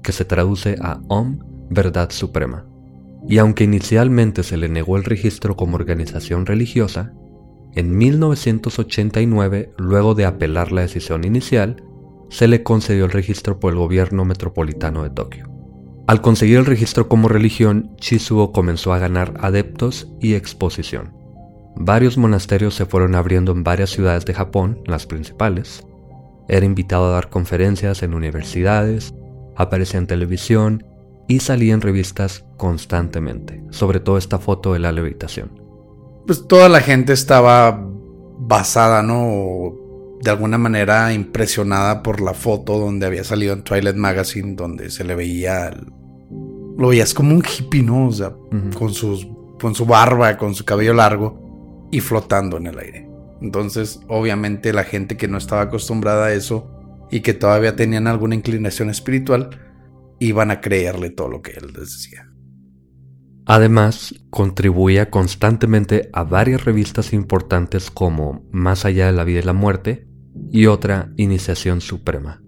que 0.02 0.12
se 0.12 0.24
traduce 0.24 0.76
a 0.80 1.02
Om 1.08 1.40
Verdad 1.68 2.08
Suprema. 2.10 2.66
Y 3.28 3.36
aunque 3.36 3.64
inicialmente 3.64 4.42
se 4.44 4.56
le 4.56 4.70
negó 4.70 4.96
el 4.96 5.04
registro 5.04 5.56
como 5.56 5.76
organización 5.76 6.46
religiosa, 6.46 7.12
en 7.74 7.98
1989, 7.98 9.74
luego 9.76 10.14
de 10.14 10.24
apelar 10.24 10.72
la 10.72 10.80
decisión 10.80 11.24
inicial, 11.24 11.84
se 12.30 12.48
le 12.48 12.62
concedió 12.62 13.04
el 13.04 13.10
registro 13.10 13.60
por 13.60 13.72
el 13.72 13.78
gobierno 13.78 14.24
metropolitano 14.24 15.02
de 15.02 15.10
Tokio. 15.10 15.50
Al 16.06 16.22
conseguir 16.22 16.58
el 16.58 16.66
registro 16.66 17.08
como 17.08 17.28
religión, 17.28 17.94
Chizuo 17.96 18.52
comenzó 18.52 18.92
a 18.92 18.98
ganar 18.98 19.34
adeptos 19.40 20.08
y 20.20 20.34
exposición. 20.34 21.12
Varios 21.76 22.18
monasterios 22.18 22.74
se 22.74 22.86
fueron 22.86 23.14
abriendo 23.14 23.52
en 23.52 23.62
varias 23.62 23.90
ciudades 23.90 24.24
de 24.24 24.34
Japón, 24.34 24.82
las 24.86 25.06
principales. 25.06 25.86
Era 26.48 26.66
invitado 26.66 27.06
a 27.06 27.10
dar 27.10 27.28
conferencias 27.28 28.02
en 28.02 28.14
universidades, 28.14 29.14
aparecía 29.56 29.98
en 29.98 30.06
televisión 30.06 30.84
y 31.28 31.40
salía 31.40 31.74
en 31.74 31.80
revistas 31.80 32.44
constantemente, 32.56 33.62
sobre 33.70 34.00
todo 34.00 34.18
esta 34.18 34.38
foto 34.38 34.72
de 34.72 34.80
la 34.80 34.90
levitación. 34.90 35.60
Pues 36.26 36.46
toda 36.48 36.68
la 36.68 36.80
gente 36.80 37.12
estaba 37.12 37.86
basada, 38.38 39.02
¿no? 39.02 39.79
De 40.20 40.30
alguna 40.30 40.58
manera 40.58 41.12
impresionada 41.12 42.02
por 42.02 42.20
la 42.20 42.34
foto 42.34 42.78
donde 42.78 43.06
había 43.06 43.24
salido 43.24 43.54
en 43.54 43.62
Twilight 43.62 43.96
Magazine, 43.96 44.54
donde 44.54 44.90
se 44.90 45.04
le 45.04 45.14
veía. 45.14 45.74
Lo 46.76 46.88
veías 46.88 47.14
como 47.14 47.34
un 47.34 47.42
hippie, 47.42 47.82
¿no? 47.82 48.08
O 48.08 48.12
sea, 48.12 48.34
con, 48.76 48.92
sus, 48.92 49.26
con 49.60 49.74
su 49.74 49.86
barba, 49.86 50.36
con 50.36 50.54
su 50.54 50.64
cabello 50.64 50.94
largo 50.94 51.88
y 51.90 52.00
flotando 52.00 52.58
en 52.58 52.66
el 52.66 52.78
aire. 52.78 53.10
Entonces, 53.40 54.00
obviamente, 54.08 54.72
la 54.72 54.84
gente 54.84 55.16
que 55.16 55.28
no 55.28 55.38
estaba 55.38 55.62
acostumbrada 55.62 56.26
a 56.26 56.32
eso 56.34 56.70
y 57.10 57.20
que 57.20 57.34
todavía 57.34 57.74
tenían 57.74 58.06
alguna 58.06 58.34
inclinación 58.34 58.90
espiritual, 58.90 59.50
iban 60.18 60.50
a 60.50 60.60
creerle 60.60 61.10
todo 61.10 61.28
lo 61.28 61.42
que 61.42 61.52
él 61.52 61.72
les 61.74 61.92
decía. 61.92 62.30
Además, 63.46 64.14
contribuía 64.30 65.10
constantemente 65.10 66.10
a 66.12 66.22
varias 66.22 66.64
revistas 66.64 67.12
importantes 67.12 67.90
como 67.90 68.46
Más 68.52 68.84
allá 68.84 69.06
de 69.06 69.12
la 69.12 69.24
vida 69.24 69.40
y 69.40 69.42
la 69.42 69.54
muerte 69.54 70.09
y 70.50 70.66
otra 70.66 71.12
Iniciación 71.16 71.80
Suprema. 71.80 72.42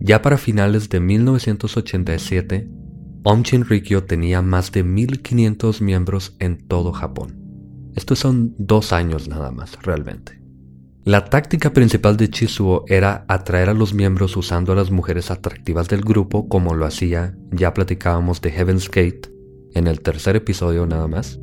Ya 0.00 0.22
para 0.22 0.38
finales 0.38 0.88
de 0.88 1.00
1987, 1.00 2.68
Om 3.24 3.42
Shinrikyo 3.42 4.04
tenía 4.04 4.42
más 4.42 4.70
de 4.72 4.84
1500 4.84 5.82
miembros 5.82 6.36
en 6.38 6.66
todo 6.66 6.92
Japón. 6.92 7.36
Estos 7.96 8.20
son 8.20 8.54
dos 8.58 8.92
años 8.92 9.28
nada 9.28 9.50
más, 9.50 9.76
realmente. 9.82 10.40
La 11.04 11.24
táctica 11.24 11.72
principal 11.72 12.16
de 12.16 12.28
Chizuo 12.28 12.84
era 12.86 13.24
atraer 13.28 13.70
a 13.70 13.74
los 13.74 13.94
miembros 13.94 14.36
usando 14.36 14.72
a 14.72 14.76
las 14.76 14.90
mujeres 14.90 15.30
atractivas 15.30 15.88
del 15.88 16.02
grupo 16.02 16.48
como 16.48 16.74
lo 16.74 16.84
hacía, 16.84 17.34
ya 17.50 17.74
platicábamos 17.74 18.40
de 18.40 18.50
Heaven's 18.50 18.88
Gate, 18.88 19.32
en 19.74 19.86
el 19.86 20.00
tercer 20.00 20.36
episodio 20.36 20.86
nada 20.86 21.08
más. 21.08 21.40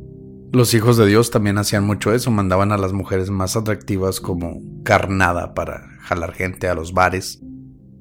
Los 0.52 0.74
hijos 0.74 0.96
de 0.96 1.06
Dios 1.06 1.30
también 1.30 1.58
hacían 1.58 1.84
mucho 1.84 2.12
eso, 2.14 2.30
mandaban 2.30 2.72
a 2.72 2.78
las 2.78 2.92
mujeres 2.92 3.30
más 3.30 3.56
atractivas 3.56 4.20
como 4.20 4.60
carnada 4.84 5.54
para 5.54 5.88
jalar 6.00 6.32
gente 6.32 6.68
a 6.68 6.74
los 6.74 6.92
bares, 6.92 7.42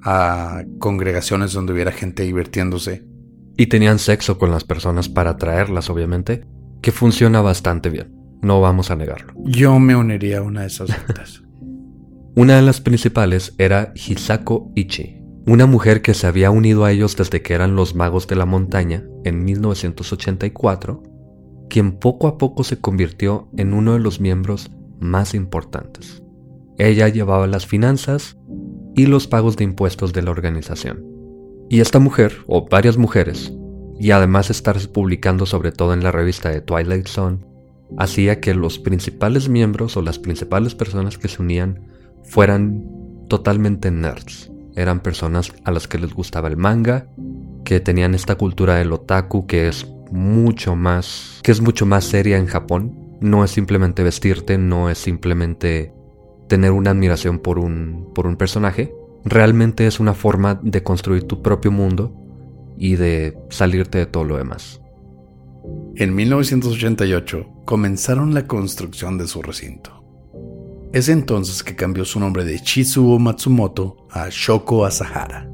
a 0.02 0.64
congregaciones 0.80 1.54
donde 1.54 1.74
hubiera 1.74 1.92
gente 1.92 2.24
divirtiéndose. 2.24 3.06
Y 3.58 3.68
tenían 3.68 4.00
sexo 4.00 4.38
con 4.38 4.52
las 4.52 4.64
personas 4.64 5.10
para 5.10 5.32
atraerlas, 5.32 5.90
obviamente, 5.90 6.46
que 6.82 6.92
funciona 6.92 7.42
bastante 7.42 7.90
bien, 7.90 8.14
no 8.42 8.62
vamos 8.62 8.92
a 8.92 8.96
negarlo. 8.96 9.34
Yo 9.46 9.80
me 9.80 9.96
uniría 9.96 10.40
a 10.40 10.42
una 10.44 10.62
de 10.62 10.68
esas 10.68 10.90
sectas. 10.90 11.42
Una 12.38 12.58
de 12.58 12.64
las 12.64 12.82
principales 12.82 13.56
era 13.58 13.94
Hisako 13.96 14.70
Ichi, 14.75 15.22
una 15.48 15.68
mujer 15.68 16.02
que 16.02 16.14
se 16.14 16.28
había 16.28 16.52
unido 16.52 16.84
a 16.84 16.92
ellos 16.92 17.16
desde 17.16 17.42
que 17.42 17.54
eran 17.54 17.78
los 17.78 17.96
magos 17.96 18.28
de 18.28 18.36
la 18.36 18.46
montaña 18.46 19.06
en 19.24 19.46
1984, 19.46 21.02
quien 21.69 21.93
poco 21.93 22.27
a 22.27 22.38
poco 22.38 22.63
se 22.63 22.79
convirtió 22.79 23.48
en 23.57 23.74
uno 23.74 23.93
de 23.93 24.00
los 24.00 24.19
miembros 24.19 24.72
más 25.00 25.34
importantes. 25.34 26.24
Ella 26.77 27.07
llevaba 27.07 27.48
las 27.48 27.65
finanzas 27.65 28.38
y 28.95 29.05
los 29.05 29.27
pagos 29.27 29.57
de 29.57 29.63
impuestos 29.63 30.13
de 30.13 30.22
la 30.22 30.31
organización. 30.31 31.05
Y 31.69 31.79
esta 31.79 32.00
mujer, 32.00 32.34
o 32.48 32.67
varias 32.67 32.98
mujeres, 32.98 33.53
y 34.00 34.12
además 34.12 34.50
estar 34.50 34.77
publicando 34.89 35.45
sobre 35.45 35.72
todo 35.72 35.93
en 35.93 36.03
la 36.03 36.12
revista 36.12 36.50
de 36.50 36.62
Twilight 36.62 37.07
Zone, 37.07 37.39
hacía 37.98 38.39
que 38.39 38.53
los 38.53 38.79
principales 38.79 39.50
miembros 39.50 39.95
o 39.98 40.01
las 40.01 40.19
principales 40.19 40.75
personas 40.75 41.17
que 41.17 41.27
se 41.27 41.41
unían 41.41 41.88
fueran 42.24 42.84
totalmente 43.27 43.91
nerds. 43.91 44.51
eran 44.75 45.00
personas 45.00 45.53
a 45.63 45.72
las 45.72 45.88
que 45.88 45.98
les 45.98 46.13
gustaba 46.13 46.50
el 46.50 46.57
manga, 46.57 47.07
que 47.63 47.79
tenían 47.79 48.13
esta 48.13 48.36
cultura 48.36 48.75
del 48.75 48.91
otaku 48.91 49.48
que 49.48 49.69
es 49.69 49.88
mucho 50.12 50.76
más, 50.76 51.40
que 51.44 51.52
es 51.52 51.62
mucho 51.62 51.86
más 51.86 52.06
seria 52.06 52.38
en 52.38 52.48
Japón. 52.48 53.18
No 53.22 53.44
es 53.44 53.52
simplemente 53.52 54.04
vestirte, 54.04 54.58
no 54.58 54.90
es 54.90 54.98
simplemente 54.98 55.94
tener 56.48 56.72
una 56.72 56.92
admiración 56.92 57.40
por 57.40 57.60
un, 57.60 58.12
por 58.14 58.28
un 58.28 58.36
personaje. 58.36 58.94
Realmente 59.24 59.88
es 59.88 60.00
una 60.00 60.14
forma 60.14 60.60
de 60.62 60.84
construir 60.84 61.24
tu 61.24 61.42
propio 61.42 61.72
mundo 61.72 62.14
y 62.78 62.96
de 62.96 63.38
salirte 63.50 63.98
de 64.00 64.06
todo 64.06 64.24
lo 64.24 64.38
demás. 64.38 64.82
En 65.96 66.14
1988 66.14 67.64
comenzaron 67.66 68.34
la 68.34 68.46
construcción 68.48 69.18
de 69.18 69.28
su 69.28 69.42
recinto. 69.42 70.04
Es 70.94 71.10
entonces 71.10 71.64
que 71.64 71.76
cambió 71.76 72.06
su 72.06 72.20
nombre 72.20 72.46
de 72.46 72.60
Chizuo 72.60 73.18
Matsumoto 73.20 74.08
a 74.12 74.28
Shoko 74.30 74.86
Asahara. 74.86 75.50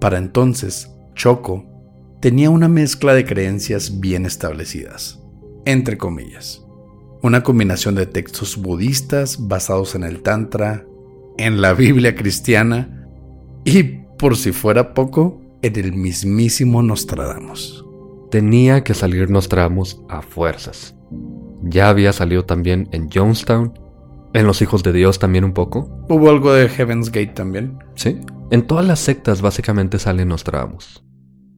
Para 0.00 0.18
entonces, 0.18 0.90
Shoko 1.14 1.75
tenía 2.20 2.50
una 2.50 2.68
mezcla 2.68 3.14
de 3.14 3.24
creencias 3.24 4.00
bien 4.00 4.26
establecidas, 4.26 5.20
entre 5.64 5.98
comillas. 5.98 6.64
Una 7.22 7.42
combinación 7.42 7.94
de 7.94 8.06
textos 8.06 8.56
budistas 8.56 9.48
basados 9.48 9.94
en 9.94 10.04
el 10.04 10.22
Tantra, 10.22 10.86
en 11.38 11.60
la 11.60 11.74
Biblia 11.74 12.14
cristiana 12.14 13.08
y, 13.64 13.82
por 14.18 14.36
si 14.36 14.52
fuera 14.52 14.94
poco, 14.94 15.40
en 15.62 15.76
el 15.76 15.92
mismísimo 15.92 16.82
Nostradamus. 16.82 17.84
Tenía 18.30 18.84
que 18.84 18.94
salir 18.94 19.30
Nostradamus 19.30 20.00
a 20.08 20.22
fuerzas. 20.22 20.94
Ya 21.62 21.88
había 21.88 22.12
salido 22.12 22.44
también 22.44 22.88
en 22.92 23.10
Jonestown, 23.10 23.78
en 24.34 24.46
Los 24.46 24.60
Hijos 24.62 24.82
de 24.82 24.92
Dios 24.92 25.18
también 25.18 25.44
un 25.44 25.52
poco. 25.52 25.88
Hubo 26.08 26.30
algo 26.30 26.52
de 26.52 26.68
Heaven's 26.68 27.10
Gate 27.10 27.32
también. 27.34 27.78
Sí, 27.94 28.20
en 28.50 28.66
todas 28.66 28.86
las 28.86 29.00
sectas 29.00 29.40
básicamente 29.40 29.98
salen 29.98 30.28
Nostradamus. 30.28 31.02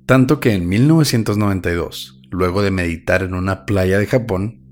Tanto 0.08 0.40
que 0.40 0.54
en 0.54 0.66
1992, 0.66 2.22
luego 2.30 2.62
de 2.62 2.70
meditar 2.70 3.22
en 3.22 3.34
una 3.34 3.66
playa 3.66 3.98
de 3.98 4.06
Japón, 4.06 4.62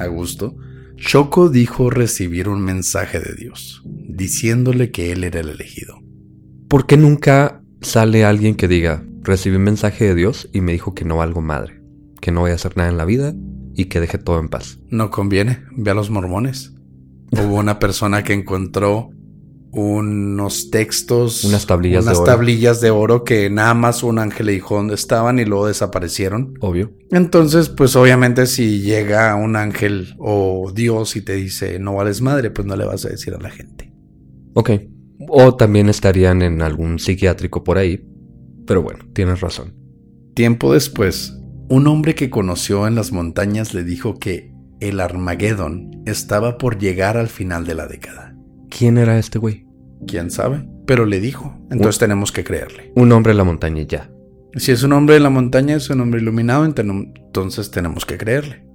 a 0.00 0.08
gusto, 0.08 0.56
Shoko 0.96 1.50
dijo 1.50 1.88
recibir 1.88 2.48
un 2.48 2.60
mensaje 2.64 3.20
de 3.20 3.32
Dios, 3.36 3.84
diciéndole 3.84 4.90
que 4.90 5.12
él 5.12 5.22
era 5.22 5.38
el 5.38 5.50
elegido. 5.50 6.00
¿Por 6.66 6.86
qué 6.86 6.96
nunca 6.96 7.62
sale 7.80 8.24
alguien 8.24 8.56
que 8.56 8.66
diga, 8.66 9.06
recibí 9.20 9.54
un 9.54 9.62
mensaje 9.62 10.04
de 10.04 10.16
Dios 10.16 10.50
y 10.52 10.62
me 10.62 10.72
dijo 10.72 10.94
que 10.94 11.04
no 11.04 11.18
valgo 11.18 11.42
madre, 11.42 11.80
que 12.20 12.32
no 12.32 12.40
voy 12.40 12.50
a 12.50 12.54
hacer 12.54 12.76
nada 12.76 12.90
en 12.90 12.96
la 12.96 13.04
vida 13.04 13.36
y 13.76 13.84
que 13.84 14.00
deje 14.00 14.18
todo 14.18 14.40
en 14.40 14.48
paz? 14.48 14.80
No 14.88 15.12
conviene, 15.12 15.62
ve 15.76 15.92
a 15.92 15.94
los 15.94 16.10
mormones. 16.10 16.74
Hubo 17.30 17.54
una 17.54 17.78
persona 17.78 18.24
que 18.24 18.32
encontró 18.32 19.10
unos 19.72 20.70
textos, 20.70 21.44
Unas 21.44 21.66
tablillas 21.66 22.04
unas 22.04 22.18
de 22.18 22.22
oro. 22.22 22.30
tablillas 22.30 22.80
de 22.80 22.90
oro 22.90 23.24
que 23.24 23.48
nada 23.50 23.72
más 23.74 24.02
un 24.02 24.18
ángel 24.18 24.46
le 24.46 24.52
dijo 24.52 24.76
dónde 24.76 24.94
estaban 24.94 25.38
y 25.38 25.44
luego 25.44 25.66
desaparecieron. 25.66 26.54
Obvio. 26.60 26.92
Entonces, 27.10 27.70
pues 27.70 27.96
obviamente 27.96 28.46
si 28.46 28.80
llega 28.82 29.34
un 29.34 29.56
ángel 29.56 30.14
o 30.18 30.70
Dios 30.74 31.16
y 31.16 31.22
te 31.22 31.34
dice 31.36 31.78
no 31.78 31.94
vales 31.94 32.20
madre, 32.20 32.50
pues 32.50 32.66
no 32.66 32.76
le 32.76 32.84
vas 32.84 33.04
a 33.06 33.08
decir 33.08 33.34
a 33.34 33.38
la 33.40 33.50
gente. 33.50 33.92
Ok. 34.54 34.70
O 35.28 35.54
también 35.54 35.88
estarían 35.88 36.42
en 36.42 36.60
algún 36.62 36.98
psiquiátrico 36.98 37.64
por 37.64 37.78
ahí. 37.78 38.04
Pero 38.66 38.82
bueno, 38.82 39.00
tienes 39.14 39.40
razón. 39.40 39.74
Tiempo 40.34 40.72
después, 40.74 41.34
un 41.68 41.86
hombre 41.86 42.14
que 42.14 42.28
conoció 42.30 42.86
en 42.86 42.94
las 42.94 43.12
montañas 43.12 43.72
le 43.72 43.84
dijo 43.84 44.18
que 44.18 44.52
el 44.80 45.00
Armagedón 45.00 46.02
estaba 46.06 46.58
por 46.58 46.78
llegar 46.78 47.16
al 47.16 47.28
final 47.28 47.64
de 47.64 47.74
la 47.74 47.86
década. 47.86 48.31
¿Quién 48.76 48.96
era 48.96 49.18
este 49.18 49.38
güey? 49.38 49.66
¿Quién 50.06 50.30
sabe? 50.30 50.66
Pero 50.86 51.04
le 51.04 51.20
dijo. 51.20 51.54
Entonces 51.70 51.98
tenemos 51.98 52.32
que 52.32 52.42
creerle. 52.42 52.92
Un 52.96 53.12
hombre 53.12 53.32
en 53.32 53.38
la 53.38 53.44
montaña 53.44 53.82
y 53.82 53.86
ya. 53.86 54.10
Si 54.56 54.72
es 54.72 54.82
un 54.82 54.92
hombre 54.92 55.14
de 55.14 55.20
la 55.20 55.30
montaña, 55.30 55.76
es 55.76 55.88
un 55.90 56.00
hombre 56.00 56.20
iluminado, 56.20 56.64
entonces 56.64 57.70
tenemos 57.70 58.04
que 58.04 58.18
creerle. 58.18 58.66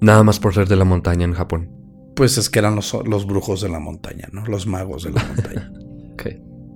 Nada 0.00 0.22
más 0.22 0.38
por 0.38 0.54
ser 0.54 0.68
de 0.68 0.76
la 0.76 0.84
montaña 0.84 1.24
en 1.24 1.32
Japón. 1.32 1.70
Pues 2.14 2.36
es 2.38 2.50
que 2.50 2.58
eran 2.58 2.76
los, 2.76 2.96
los 3.06 3.26
brujos 3.26 3.62
de 3.62 3.68
la 3.68 3.78
montaña, 3.78 4.28
¿no? 4.32 4.44
Los 4.46 4.66
magos 4.66 5.04
de 5.04 5.12
la 5.12 5.24
montaña. 5.24 5.72
Ok. 6.12 6.26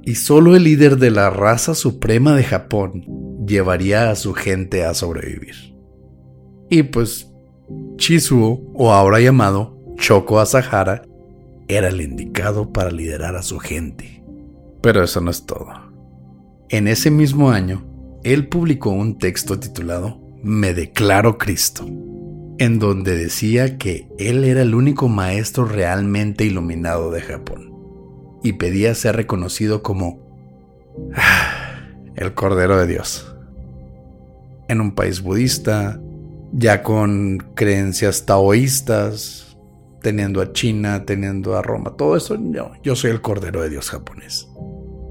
y 0.03 0.15
solo 0.15 0.57
el 0.57 0.65
líder 0.65 0.97
de 0.97 1.11
la 1.11 1.29
raza 1.29 1.75
suprema 1.75 2.35
de 2.35 2.43
Japón 2.43 3.05
llevaría 3.47 4.11
a 4.11 4.17
su 4.17 4.33
gente 4.33 4.83
a 4.83 4.95
sobrevivir. 4.95 5.77
Y 6.71 6.85
pues, 6.85 7.31
Chizuo, 7.99 8.63
o 8.75 8.93
ahora 8.93 9.21
llamado 9.21 9.79
Shoko 9.99 10.41
Asahara, 10.41 11.03
era 11.69 11.89
el 11.89 12.01
indicado 12.01 12.73
para 12.73 12.91
liderar 12.91 13.37
a 13.37 13.43
su 13.43 13.59
gente. 13.59 14.23
Pero 14.83 15.03
eso 15.03 15.21
no 15.21 15.31
es 15.31 15.47
todo. 15.47 15.67
En 16.69 16.89
ese 16.89 17.11
mismo 17.11 17.51
año, 17.51 17.85
él 18.25 18.49
publicó 18.49 18.91
un 18.91 19.19
texto 19.19 19.59
titulado 19.59 20.21
Me 20.43 20.75
declaro 20.75 21.39
Cristo, 21.39 21.87
en 22.59 22.79
donde 22.79 23.17
decía 23.17 23.79
que 23.79 24.09
él 24.19 24.45
era 24.45 24.63
el 24.63 24.75
único 24.75 25.09
maestro 25.09 25.65
realmente 25.65 26.45
iluminado 26.45 27.11
de 27.11 27.21
Japón, 27.21 27.73
y 28.43 28.55
pedía 28.55 28.95
ser 28.95 29.17
reconocido 29.17 29.83
como 29.83 30.21
ah, 31.15 31.89
el 32.17 32.35
Cordero 32.35 32.77
de 32.79 32.87
Dios. 32.87 33.33
En 34.69 34.81
un 34.81 34.95
país 34.95 35.23
budista, 35.23 36.01
ya 36.53 36.83
con 36.83 37.39
creencias 37.55 38.27
taoístas, 38.27 39.46
teniendo 40.07 40.41
a 40.41 40.53
China, 40.53 41.05
teniendo 41.05 41.57
a 41.57 41.63
Roma, 41.63 41.97
todo 41.97 42.17
eso, 42.17 42.39
yo, 42.53 42.71
yo 42.81 42.95
soy 42.95 43.11
el 43.11 43.23
Cordero 43.23 43.61
de 43.61 43.71
Dios 43.71 43.91
japonés, 43.91 44.49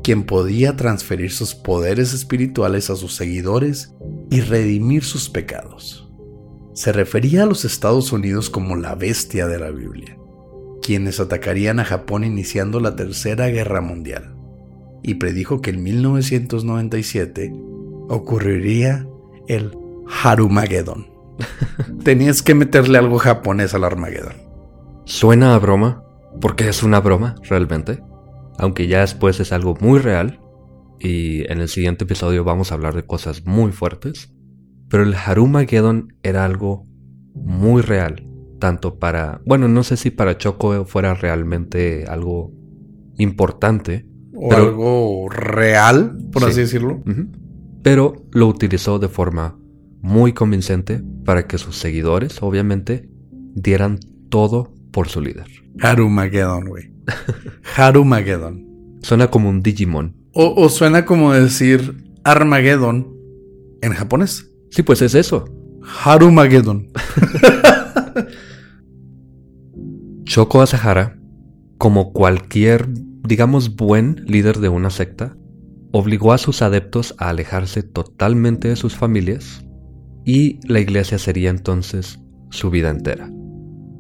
quien 0.05 0.23
podía 0.23 0.77
transferir 0.77 1.33
sus 1.33 1.53
poderes 1.53 2.13
espirituales 2.13 2.89
a 2.89 2.95
sus 2.95 3.13
seguidores 3.13 3.93
y 4.31 4.39
redimir 4.39 5.03
sus 5.03 5.29
pecados. 5.29 6.09
Se 6.75 6.93
refería 6.93 7.43
a 7.43 7.45
los 7.45 7.65
Estados 7.65 8.13
Unidos 8.13 8.49
como 8.49 8.77
la 8.77 8.95
bestia 8.95 9.47
de 9.47 9.59
la 9.59 9.69
Biblia, 9.69 10.17
quienes 10.81 11.19
atacarían 11.19 11.81
a 11.81 11.83
Japón 11.83 12.23
iniciando 12.23 12.79
la 12.79 12.95
Tercera 12.95 13.49
Guerra 13.49 13.81
Mundial, 13.81 14.33
y 15.03 15.15
predijo 15.15 15.59
que 15.59 15.71
en 15.71 15.83
1997 15.83 17.53
ocurriría 18.07 19.05
el 19.49 19.77
Harumageddon. 20.23 21.05
Tenías 22.05 22.41
que 22.41 22.55
meterle 22.55 22.97
algo 22.97 23.17
japonés 23.17 23.73
al 23.73 23.83
Armageddon. 23.83 24.44
Suena 25.05 25.55
a 25.55 25.59
broma, 25.59 26.03
porque 26.41 26.67
es 26.67 26.83
una 26.83 26.99
broma, 26.99 27.35
realmente. 27.47 28.01
Aunque 28.57 28.87
ya 28.87 29.01
después 29.01 29.39
es 29.39 29.51
algo 29.51 29.75
muy 29.79 29.99
real. 29.99 30.39
Y 30.99 31.49
en 31.51 31.59
el 31.59 31.67
siguiente 31.67 32.05
episodio 32.05 32.43
vamos 32.43 32.71
a 32.71 32.75
hablar 32.75 32.95
de 32.95 33.05
cosas 33.05 33.45
muy 33.45 33.71
fuertes. 33.71 34.33
Pero 34.89 35.03
el 35.03 35.13
Harumageddon 35.15 36.13
era 36.23 36.45
algo 36.45 36.87
muy 37.33 37.81
real. 37.81 38.27
Tanto 38.59 38.97
para... 38.97 39.41
Bueno, 39.45 39.67
no 39.67 39.83
sé 39.83 39.97
si 39.97 40.09
para 40.09 40.37
Choco 40.37 40.85
fuera 40.85 41.13
realmente 41.13 42.05
algo 42.07 42.51
importante. 43.17 44.07
O 44.35 44.49
Pero- 44.49 44.63
algo 44.63 45.29
real, 45.29 46.17
por 46.31 46.43
Sí. 46.43 46.49
así 46.49 46.61
decirlo. 46.61 47.03
Ujú. 47.05 47.27
Pero 47.83 48.13
lo 48.31 48.47
utilizó 48.47 48.97
de 48.99 49.09
forma 49.09 49.59
muy 50.01 50.33
convincente 50.33 51.03
para 51.25 51.45
que 51.47 51.57
sus 51.57 51.77
seguidores, 51.77 52.41
obviamente, 52.41 53.09
dieran 53.53 53.99
todo 54.29 54.73
por 54.95 55.09
su 55.09 55.19
líder. 55.19 55.45
Harumageddon, 55.81 56.69
güey. 56.69 56.89
Harumageddon. 57.75 58.65
Suena 59.01 59.27
como 59.27 59.49
un 59.49 59.61
Digimon. 59.61 60.15
O, 60.31 60.53
o 60.55 60.69
suena 60.69 61.05
como 61.05 61.33
decir 61.33 62.13
Armageddon 62.23 63.13
en 63.81 63.91
japonés. 63.91 64.49
Sí, 64.71 64.83
pues 64.83 65.01
es 65.01 65.13
eso. 65.13 65.43
Harumageddon. 66.05 66.87
Shoko 70.23 70.61
Asahara, 70.61 71.19
como 71.77 72.13
cualquier, 72.13 72.87
digamos, 73.27 73.75
buen 73.75 74.23
líder 74.25 74.59
de 74.59 74.69
una 74.69 74.91
secta, 74.91 75.35
obligó 75.91 76.31
a 76.31 76.37
sus 76.37 76.61
adeptos 76.61 77.15
a 77.17 77.27
alejarse 77.27 77.83
totalmente 77.83 78.69
de 78.69 78.77
sus 78.77 78.95
familias 78.95 79.65
y 80.23 80.61
la 80.65 80.79
iglesia 80.79 81.19
sería 81.19 81.49
entonces 81.49 82.21
su 82.49 82.69
vida 82.69 82.89
entera. 82.89 83.29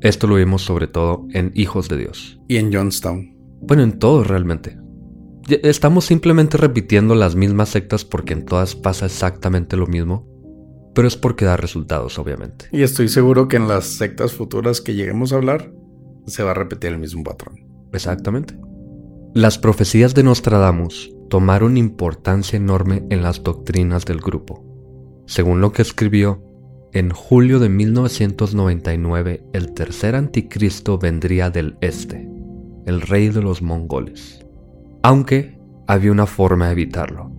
Esto 0.05 0.27
lo 0.27 0.35
vimos 0.35 0.61
sobre 0.61 0.85
todo 0.85 1.25
en 1.31 1.51
Hijos 1.55 1.89
de 1.89 1.97
Dios. 1.97 2.39
Y 2.47 2.57
en 2.57 2.71
Johnstown. 2.71 3.35
Bueno, 3.61 3.81
en 3.81 3.97
todo 3.97 4.23
realmente. 4.23 4.77
Estamos 5.47 6.05
simplemente 6.05 6.57
repitiendo 6.57 7.15
las 7.15 7.35
mismas 7.35 7.69
sectas 7.69 8.05
porque 8.05 8.33
en 8.33 8.45
todas 8.45 8.75
pasa 8.75 9.07
exactamente 9.07 9.75
lo 9.75 9.87
mismo, 9.87 10.27
pero 10.93 11.07
es 11.07 11.17
porque 11.17 11.45
da 11.45 11.57
resultados, 11.57 12.19
obviamente. 12.19 12.67
Y 12.71 12.83
estoy 12.83 13.09
seguro 13.09 13.47
que 13.47 13.55
en 13.55 13.67
las 13.67 13.85
sectas 13.85 14.33
futuras 14.33 14.79
que 14.79 14.93
lleguemos 14.93 15.33
a 15.33 15.37
hablar, 15.37 15.73
se 16.27 16.43
va 16.43 16.51
a 16.51 16.53
repetir 16.53 16.91
el 16.91 16.99
mismo 16.99 17.23
patrón. 17.23 17.65
Exactamente. 17.91 18.55
Las 19.33 19.57
profecías 19.57 20.13
de 20.13 20.21
Nostradamus 20.21 21.15
tomaron 21.31 21.77
importancia 21.77 22.57
enorme 22.57 23.03
en 23.09 23.23
las 23.23 23.41
doctrinas 23.41 24.05
del 24.05 24.19
grupo. 24.21 24.63
Según 25.25 25.61
lo 25.61 25.71
que 25.71 25.81
escribió, 25.81 26.44
en 26.95 27.09
julio 27.09 27.59
de 27.59 27.67
1999 27.67 29.43
el 29.51 29.73
tercer 29.73 30.15
anticristo 30.15 30.97
vendría 30.97 31.49
del 31.49 31.75
este, 31.81 32.25
el 32.85 33.01
rey 33.01 33.27
de 33.27 33.41
los 33.41 33.61
mongoles. 33.61 34.45
Aunque 35.03 35.59
había 35.87 36.13
una 36.13 36.25
forma 36.25 36.67
de 36.67 36.71
evitarlo. 36.71 37.33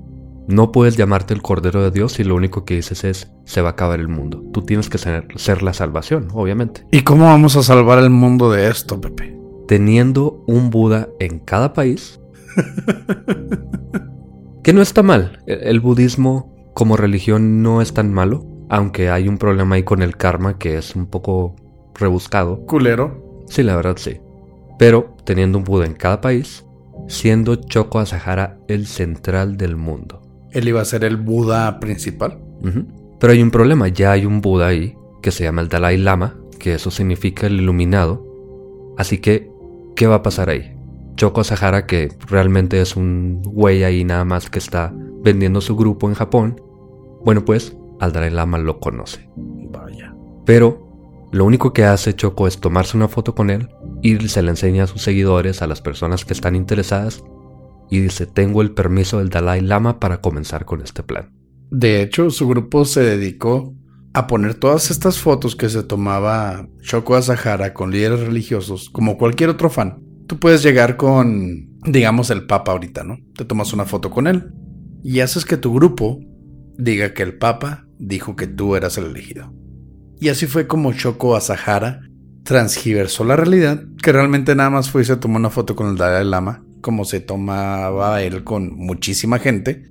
No 0.47 0.73
puedes 0.73 0.99
llamarte 0.99 1.33
el 1.33 1.41
Cordero 1.41 1.83
de 1.83 1.91
Dios 1.91 2.13
si 2.13 2.23
lo 2.23 2.35
único 2.35 2.67
que 2.67 2.75
dices 2.75 3.03
es 3.05 3.33
se 3.47 3.63
va 3.63 3.71
a 3.71 3.73
acabar 3.73 3.99
el 3.99 4.09
mundo. 4.09 4.45
Tú 4.53 4.61
tienes 4.61 4.91
que 4.91 4.99
ser, 4.99 5.27
ser 5.37 5.63
la 5.63 5.73
salvación, 5.73 6.29
obviamente. 6.35 6.87
¿Y 6.93 7.01
cómo 7.01 7.25
vamos 7.25 7.57
a 7.57 7.63
salvar 7.63 7.99
el 8.01 8.11
mundo 8.11 8.51
de 8.51 8.69
esto, 8.69 9.01
Pepe? 9.01 9.39
Teniendo 9.67 10.45
un 10.47 10.69
Buda 10.69 11.09
en 11.19 11.39
cada 11.39 11.73
país. 11.73 12.21
que 14.63 14.75
no 14.75 14.83
está 14.83 15.03
mal. 15.03 15.43
El, 15.47 15.63
el 15.63 15.81
budismo 15.81 16.55
como 16.75 16.99
religión 16.99 17.63
no 17.63 17.81
es 17.81 17.95
tan 17.95 18.13
malo, 18.13 18.56
aunque 18.69 19.11
hay 19.11 19.29
un 19.29 19.39
problema 19.39 19.77
ahí 19.77 19.83
con 19.83 20.03
el 20.03 20.17
karma 20.17 20.59
que 20.59 20.77
es 20.77 20.97
un 20.97 21.07
poco 21.07 21.55
rebuscado. 21.95 22.65
Culero. 22.67 23.45
Sí, 23.49 23.63
la 23.63 23.77
verdad 23.77 23.97
sí. 23.97 24.21
Pero 24.79 25.17
teniendo 25.25 25.59
un 25.59 25.65
Buda 25.65 25.87
en 25.87 25.95
cada 25.95 26.21
país, 26.21 26.65
siendo 27.09 27.57
Choco 27.57 27.99
Asahara 27.99 28.59
el 28.69 28.87
central 28.87 29.57
del 29.57 29.77
mundo. 29.77 30.23
Él 30.51 30.69
iba 30.69 30.81
a 30.81 30.85
ser 30.85 31.05
el 31.05 31.17
Buda 31.17 31.81
principal. 31.81 32.39
Pero 33.21 33.33
hay 33.33 33.43
un 33.43 33.51
problema, 33.51 33.89
ya 33.89 34.13
hay 34.13 34.27
un 34.27 34.41
Buda 34.41 34.69
ahí 34.69 34.97
que 35.23 35.31
se 35.31 35.45
llama 35.45 35.63
el 35.63 35.69
Dalai 35.69 35.97
Lama, 35.97 36.37
que 36.59 36.75
eso 36.75 36.91
significa 36.91 37.47
el 37.47 37.61
iluminado. 37.61 38.25
Así 38.99 39.19
que, 39.19 39.51
¿qué 39.95 40.07
va 40.07 40.17
a 40.17 40.23
pasar 40.23 40.51
ahí? 40.51 40.75
Choco 41.17 41.41
Asahara, 41.41 41.87
que 41.87 42.11
realmente 42.29 42.81
es 42.81 42.97
un 42.97 43.43
güey 43.43 43.85
ahí 43.85 44.05
nada 44.05 44.25
más 44.25 44.51
que 44.51 44.59
está 44.59 44.93
vendiendo 45.23 45.61
su 45.61 45.77
grupo 45.77 46.09
en 46.09 46.15
Japón, 46.15 46.61
bueno 47.25 47.45
pues, 47.45 47.77
al 48.01 48.13
Dalai 48.13 48.31
Lama 48.31 48.59
lo 48.59 48.79
conoce. 48.81 49.29
Vaya. 49.37 50.15
Pero 50.45 51.29
lo 51.33 51.45
único 51.45 51.73
que 51.73 51.85
hace 51.85 52.15
Choco 52.15 52.47
es 52.47 52.59
tomarse 52.59 52.97
una 52.97 53.09
foto 53.09 53.35
con 53.35 53.51
él 53.51 53.69
y 54.03 54.17
se 54.29 54.43
le 54.43 54.51
enseña 54.51 54.85
a 54.85 54.87
sus 54.87 55.03
seguidores, 55.03 55.63
a 55.63 55.67
las 55.67 55.81
personas 55.81 56.25
que 56.25 56.33
están 56.33 56.55
interesadas, 56.55 57.23
y 57.91 58.01
dice, 58.01 58.27
tengo 58.27 58.63
el 58.63 58.73
permiso 58.73 59.19
del 59.19 59.29
Dalai 59.29 59.61
Lama 59.61 60.01
para 60.01 60.21
comenzar 60.21 60.65
con 60.65 60.83
este 60.83 61.03
plan. 61.03 61.33
De 61.71 62.03
hecho, 62.03 62.31
su 62.31 62.49
grupo 62.49 62.85
se 62.85 63.01
dedicó 63.01 63.75
a 64.13 64.27
poner 64.27 64.55
todas 64.55 64.91
estas 64.91 65.19
fotos 65.19 65.57
que 65.57 65.69
se 65.69 65.83
tomaba 65.83 66.69
Shoko 66.81 67.17
Asahara 67.17 67.75
con 67.75 67.91
líderes 67.91 68.21
religiosos, 68.21 68.89
como 68.91 69.19
cualquier 69.19 69.51
otro 69.51 69.69
fan. 69.69 70.03
Tú 70.27 70.39
puedes 70.39 70.63
llegar 70.63 70.97
con, 70.97 71.69
digamos, 71.85 72.31
el 72.31 72.47
Papa 72.47 72.73
ahorita, 72.73 73.05
¿no? 73.05 73.19
Te 73.35 73.45
tomas 73.45 73.73
una 73.73 73.85
foto 73.85 74.11
con 74.11 74.27
él 74.27 74.53
y 75.05 75.21
haces 75.21 75.45
que 75.45 75.57
tu 75.57 75.75
grupo 75.75 76.19
diga 76.79 77.15
que 77.15 77.23
el 77.23 77.39
Papa 77.39 77.86
dijo 77.99 78.37
que 78.37 78.47
tú 78.47 78.77
eras 78.77 78.99
el 78.99 79.07
elegido. 79.07 79.53
Y 80.21 80.29
así 80.29 80.47
fue 80.47 80.67
como 80.67 80.93
Shoko 80.93 81.37
Asahara 81.37 82.01
transgiversó 82.43 83.25
la 83.25 83.37
realidad, 83.37 83.85
que 84.03 84.13
realmente 84.13 84.55
nada 84.55 84.71
más 84.71 84.91
fue 84.91 85.03
y 85.03 85.05
se 85.05 85.17
tomó 85.17 85.37
una 85.37 85.51
foto 85.51 85.77
con 85.77 85.89
el 85.89 85.97
Dalai 85.97 86.25
Lama, 86.25 86.65
como 86.81 87.05
se 87.05 87.21
tomaba 87.21 88.23
él 88.23 88.45
con 88.45 88.75
muchísima 88.77 89.39
gente. 89.39 89.91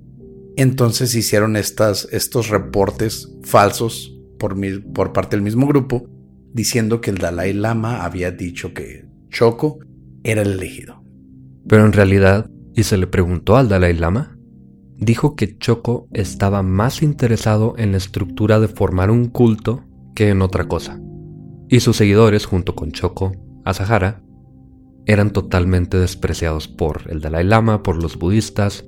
Entonces 0.56 1.14
hicieron 1.14 1.56
estas, 1.56 2.08
estos 2.10 2.48
reportes 2.48 3.30
falsos 3.42 4.16
por, 4.38 4.56
por 4.92 5.12
parte 5.12 5.36
del 5.36 5.42
mismo 5.42 5.66
grupo, 5.66 6.08
diciendo 6.52 7.00
que 7.00 7.10
el 7.10 7.18
Dalai 7.18 7.52
Lama 7.52 8.04
había 8.04 8.30
dicho 8.30 8.72
que 8.72 9.04
Choco 9.28 9.78
era 10.24 10.42
el 10.42 10.52
elegido. 10.52 11.04
Pero 11.68 11.84
en 11.84 11.92
realidad, 11.92 12.48
y 12.74 12.84
se 12.84 12.96
le 12.96 13.06
preguntó 13.06 13.56
al 13.56 13.68
Dalai 13.68 13.92
Lama, 13.92 14.35
dijo 14.98 15.36
que 15.36 15.58
Choco 15.58 16.08
estaba 16.12 16.62
más 16.62 17.02
interesado 17.02 17.74
en 17.76 17.92
la 17.92 17.98
estructura 17.98 18.60
de 18.60 18.68
formar 18.68 19.10
un 19.10 19.26
culto 19.26 19.84
que 20.14 20.30
en 20.30 20.42
otra 20.42 20.68
cosa. 20.68 21.00
Y 21.68 21.80
sus 21.80 21.96
seguidores, 21.96 22.46
junto 22.46 22.74
con 22.74 22.92
Choco, 22.92 23.32
Asahara, 23.64 24.22
eran 25.06 25.32
totalmente 25.32 25.98
despreciados 25.98 26.68
por 26.68 27.02
el 27.10 27.20
Dalai 27.20 27.44
Lama, 27.44 27.82
por 27.82 28.02
los 28.02 28.18
budistas, 28.18 28.84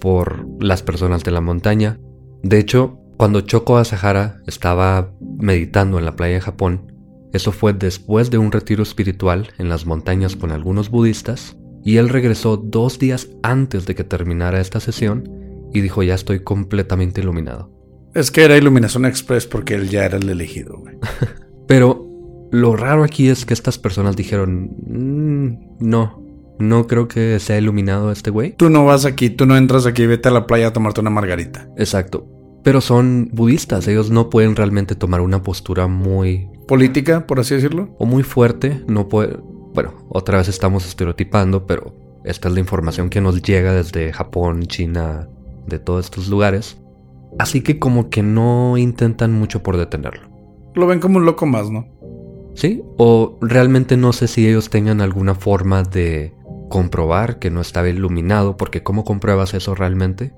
por 0.00 0.46
las 0.62 0.82
personas 0.82 1.24
de 1.24 1.30
la 1.30 1.40
montaña. 1.40 1.98
De 2.42 2.58
hecho, 2.58 2.98
cuando 3.16 3.42
Choco 3.42 3.76
Asahara 3.76 4.40
estaba 4.46 5.12
meditando 5.38 5.98
en 5.98 6.06
la 6.06 6.16
playa 6.16 6.34
de 6.34 6.40
Japón, 6.40 6.90
eso 7.32 7.52
fue 7.52 7.72
después 7.72 8.30
de 8.30 8.38
un 8.38 8.50
retiro 8.50 8.82
espiritual 8.82 9.48
en 9.58 9.68
las 9.68 9.86
montañas 9.86 10.36
con 10.36 10.50
algunos 10.50 10.90
budistas, 10.90 11.56
y 11.84 11.96
él 11.96 12.08
regresó 12.08 12.56
dos 12.56 12.98
días 12.98 13.28
antes 13.42 13.86
de 13.86 13.94
que 13.94 14.04
terminara 14.04 14.60
esta 14.60 14.80
sesión 14.80 15.28
y 15.72 15.80
dijo 15.80 16.02
ya 16.02 16.14
estoy 16.14 16.40
completamente 16.40 17.20
iluminado. 17.20 17.70
Es 18.14 18.30
que 18.30 18.42
era 18.44 18.56
Iluminación 18.56 19.06
Express 19.06 19.46
porque 19.46 19.74
él 19.74 19.88
ya 19.88 20.04
era 20.04 20.18
el 20.18 20.28
elegido, 20.28 20.78
güey. 20.78 20.96
Pero 21.68 22.06
lo 22.50 22.74
raro 22.74 23.04
aquí 23.04 23.28
es 23.28 23.44
que 23.46 23.54
estas 23.54 23.78
personas 23.78 24.16
dijeron, 24.16 24.70
"Mm, 24.86 25.78
no, 25.78 26.20
no 26.58 26.86
creo 26.86 27.08
que 27.08 27.38
sea 27.38 27.58
iluminado 27.58 28.10
este 28.12 28.30
güey. 28.30 28.54
Tú 28.56 28.68
no 28.68 28.84
vas 28.84 29.04
aquí, 29.04 29.30
tú 29.30 29.46
no 29.46 29.56
entras 29.56 29.86
aquí, 29.86 30.06
vete 30.06 30.28
a 30.28 30.32
la 30.32 30.46
playa 30.46 30.68
a 30.68 30.72
tomarte 30.72 31.00
una 31.00 31.10
margarita. 31.10 31.68
Exacto. 31.76 32.26
Pero 32.62 32.80
son 32.82 33.30
budistas, 33.32 33.88
ellos 33.88 34.10
no 34.10 34.28
pueden 34.28 34.54
realmente 34.54 34.94
tomar 34.94 35.20
una 35.22 35.42
postura 35.42 35.86
muy 35.86 36.48
Política, 36.68 37.26
por 37.26 37.40
así 37.40 37.54
decirlo. 37.54 37.96
o 37.98 38.06
muy 38.06 38.22
fuerte, 38.22 38.82
no 38.86 39.08
puede, 39.08 39.38
bueno, 39.74 39.94
otra 40.08 40.38
vez 40.38 40.48
estamos 40.48 40.86
estereotipando, 40.86 41.66
pero 41.66 41.94
esta 42.24 42.48
es 42.48 42.54
la 42.54 42.60
información 42.60 43.10
que 43.10 43.20
nos 43.20 43.42
llega 43.42 43.72
desde 43.72 44.12
Japón, 44.12 44.62
China, 44.64 45.28
de 45.66 45.78
todos 45.78 46.06
estos 46.06 46.28
lugares. 46.28 46.78
Así 47.38 47.62
que 47.62 47.78
como 47.78 48.10
que 48.10 48.22
no 48.22 48.76
intentan 48.76 49.32
mucho 49.32 49.62
por 49.62 49.76
detenerlo. 49.76 50.28
Lo 50.74 50.86
ven 50.86 51.00
como 51.00 51.18
un 51.18 51.24
loco 51.24 51.46
más, 51.46 51.70
¿no? 51.70 51.86
¿Sí? 52.54 52.82
O 52.98 53.38
realmente 53.40 53.96
no 53.96 54.12
sé 54.12 54.26
si 54.26 54.46
ellos 54.46 54.70
tengan 54.70 55.00
alguna 55.00 55.34
forma 55.34 55.82
de 55.82 56.34
comprobar 56.68 57.38
que 57.38 57.50
no 57.50 57.60
estaba 57.60 57.88
iluminado, 57.88 58.56
porque 58.56 58.82
¿cómo 58.82 59.04
compruebas 59.04 59.54
eso 59.54 59.74
realmente? 59.74 60.32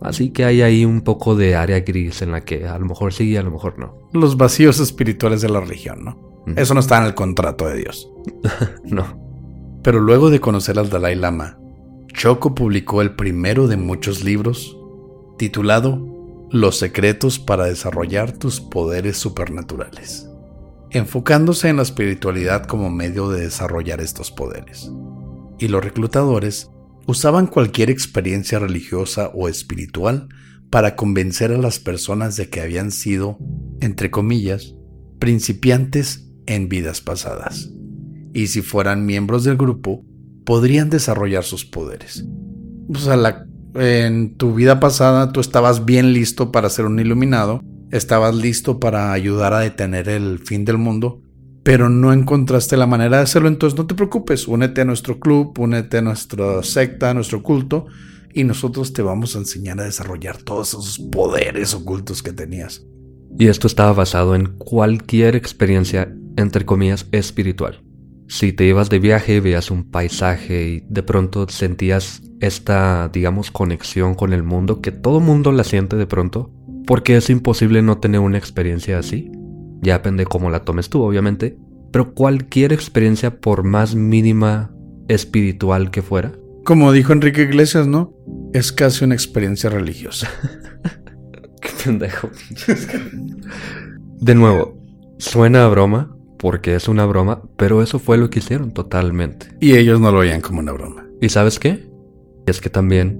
Así 0.00 0.30
que 0.30 0.44
hay 0.44 0.62
ahí 0.62 0.84
un 0.84 1.02
poco 1.02 1.34
de 1.36 1.56
área 1.56 1.80
gris 1.80 2.22
en 2.22 2.32
la 2.32 2.42
que 2.42 2.66
a 2.66 2.78
lo 2.78 2.86
mejor 2.86 3.12
sí 3.12 3.30
y 3.30 3.36
a 3.36 3.42
lo 3.42 3.50
mejor 3.50 3.78
no. 3.78 4.08
Los 4.12 4.36
vacíos 4.36 4.80
espirituales 4.80 5.40
de 5.40 5.48
la 5.48 5.60
religión, 5.60 6.04
¿no? 6.04 6.34
Eso 6.56 6.74
no 6.74 6.80
está 6.80 6.98
en 6.98 7.04
el 7.04 7.14
contrato 7.14 7.66
de 7.66 7.78
Dios. 7.78 8.10
No. 8.84 9.24
Pero 9.82 10.00
luego 10.00 10.30
de 10.30 10.40
conocer 10.40 10.78
al 10.78 10.88
Dalai 10.88 11.14
Lama, 11.14 11.58
Choco 12.08 12.54
publicó 12.54 13.02
el 13.02 13.14
primero 13.14 13.66
de 13.66 13.76
muchos 13.76 14.24
libros 14.24 14.78
titulado 15.36 16.46
Los 16.50 16.78
secretos 16.78 17.38
para 17.38 17.66
desarrollar 17.66 18.32
tus 18.32 18.60
poderes 18.60 19.18
supernaturales, 19.18 20.28
enfocándose 20.90 21.68
en 21.68 21.76
la 21.76 21.82
espiritualidad 21.82 22.66
como 22.66 22.88
medio 22.88 23.28
de 23.28 23.42
desarrollar 23.42 24.00
estos 24.00 24.30
poderes. 24.30 24.90
Y 25.58 25.68
los 25.68 25.84
reclutadores 25.84 26.70
usaban 27.06 27.46
cualquier 27.46 27.90
experiencia 27.90 28.58
religiosa 28.58 29.30
o 29.34 29.48
espiritual 29.48 30.28
para 30.70 30.96
convencer 30.96 31.52
a 31.52 31.58
las 31.58 31.78
personas 31.78 32.36
de 32.36 32.48
que 32.48 32.60
habían 32.60 32.90
sido, 32.90 33.38
entre 33.80 34.10
comillas, 34.10 34.74
principiantes 35.18 36.30
en 36.46 36.68
vidas 36.68 37.00
pasadas 37.00 37.74
y 38.34 38.48
si 38.48 38.60
fueran 38.60 39.06
miembros 39.06 39.44
del 39.44 39.56
grupo, 39.56 40.04
podrían 40.44 40.90
desarrollar 40.90 41.44
sus 41.44 41.64
poderes. 41.64 42.26
O 42.92 42.98
sea, 42.98 43.46
en 43.76 44.36
tu 44.36 44.54
vida 44.54 44.80
pasada 44.80 45.32
tú 45.32 45.40
estabas 45.40 45.86
bien 45.86 46.12
listo 46.12 46.52
para 46.52 46.68
ser 46.68 46.84
un 46.84 46.98
iluminado, 46.98 47.62
estabas 47.90 48.34
listo 48.34 48.80
para 48.80 49.12
ayudar 49.12 49.54
a 49.54 49.60
detener 49.60 50.08
el 50.08 50.40
fin 50.40 50.64
del 50.64 50.78
mundo, 50.78 51.22
pero 51.62 51.88
no 51.88 52.12
encontraste 52.12 52.76
la 52.76 52.86
manera 52.86 53.18
de 53.18 53.22
hacerlo, 53.22 53.48
entonces 53.48 53.78
no 53.78 53.86
te 53.86 53.94
preocupes, 53.94 54.46
únete 54.48 54.82
a 54.82 54.84
nuestro 54.84 55.18
club, 55.18 55.58
únete 55.58 55.98
a 55.98 56.02
nuestra 56.02 56.62
secta, 56.62 57.10
a 57.10 57.14
nuestro 57.14 57.42
culto, 57.42 57.86
y 58.34 58.44
nosotros 58.44 58.92
te 58.92 59.00
vamos 59.00 59.36
a 59.36 59.38
enseñar 59.38 59.80
a 59.80 59.84
desarrollar 59.84 60.38
todos 60.38 60.70
esos 60.70 60.98
poderes 60.98 61.72
ocultos 61.72 62.22
que 62.22 62.32
tenías. 62.32 62.84
Y 63.38 63.46
esto 63.46 63.68
estaba 63.68 63.92
basado 63.92 64.34
en 64.34 64.56
cualquier 64.58 65.36
experiencia, 65.36 66.12
entre 66.36 66.66
comillas, 66.66 67.06
espiritual. 67.12 67.80
Si 68.28 68.52
te 68.52 68.64
ibas 68.64 68.88
de 68.90 68.98
viaje, 68.98 69.40
veías 69.40 69.70
un 69.70 69.90
paisaje 69.90 70.68
y 70.68 70.84
de 70.88 71.02
pronto 71.02 71.46
sentías 71.48 72.22
esta, 72.40 73.08
digamos, 73.12 73.50
conexión 73.50 74.14
con 74.14 74.32
el 74.32 74.42
mundo, 74.42 74.80
que 74.80 74.92
todo 74.92 75.20
mundo 75.20 75.52
la 75.52 75.64
siente 75.64 75.96
de 75.96 76.06
pronto, 76.06 76.50
porque 76.86 77.16
es 77.16 77.30
imposible 77.30 77.82
no 77.82 77.98
tener 77.98 78.20
una 78.20 78.38
experiencia 78.38 78.98
así. 78.98 79.30
Ya 79.82 79.94
depende 79.94 80.24
cómo 80.24 80.50
la 80.50 80.64
tomes 80.64 80.88
tú, 80.88 81.02
obviamente, 81.02 81.56
pero 81.92 82.14
cualquier 82.14 82.72
experiencia, 82.72 83.40
por 83.40 83.62
más 83.62 83.94
mínima 83.94 84.74
espiritual 85.08 85.90
que 85.90 86.02
fuera, 86.02 86.32
Como 86.64 86.92
dijo 86.92 87.12
Enrique 87.12 87.42
Iglesias, 87.42 87.86
¿no? 87.86 88.14
Es 88.54 88.72
casi 88.72 89.04
una 89.04 89.14
experiencia 89.14 89.68
religiosa. 89.68 90.30
Qué 91.60 91.68
pendejo. 91.84 92.30
De 94.20 94.34
nuevo, 94.34 94.80
suena 95.18 95.66
a 95.66 95.68
broma, 95.68 96.13
porque 96.44 96.74
es 96.74 96.88
una 96.88 97.06
broma, 97.06 97.40
pero 97.56 97.82
eso 97.82 97.98
fue 97.98 98.18
lo 98.18 98.28
que 98.28 98.40
hicieron 98.40 98.74
totalmente. 98.74 99.46
Y 99.60 99.78
ellos 99.78 99.98
no 99.98 100.12
lo 100.12 100.18
veían 100.18 100.42
como 100.42 100.58
una 100.58 100.72
broma. 100.72 101.06
¿Y 101.22 101.30
sabes 101.30 101.58
qué? 101.58 101.88
Es 102.44 102.60
que 102.60 102.68
también 102.68 103.18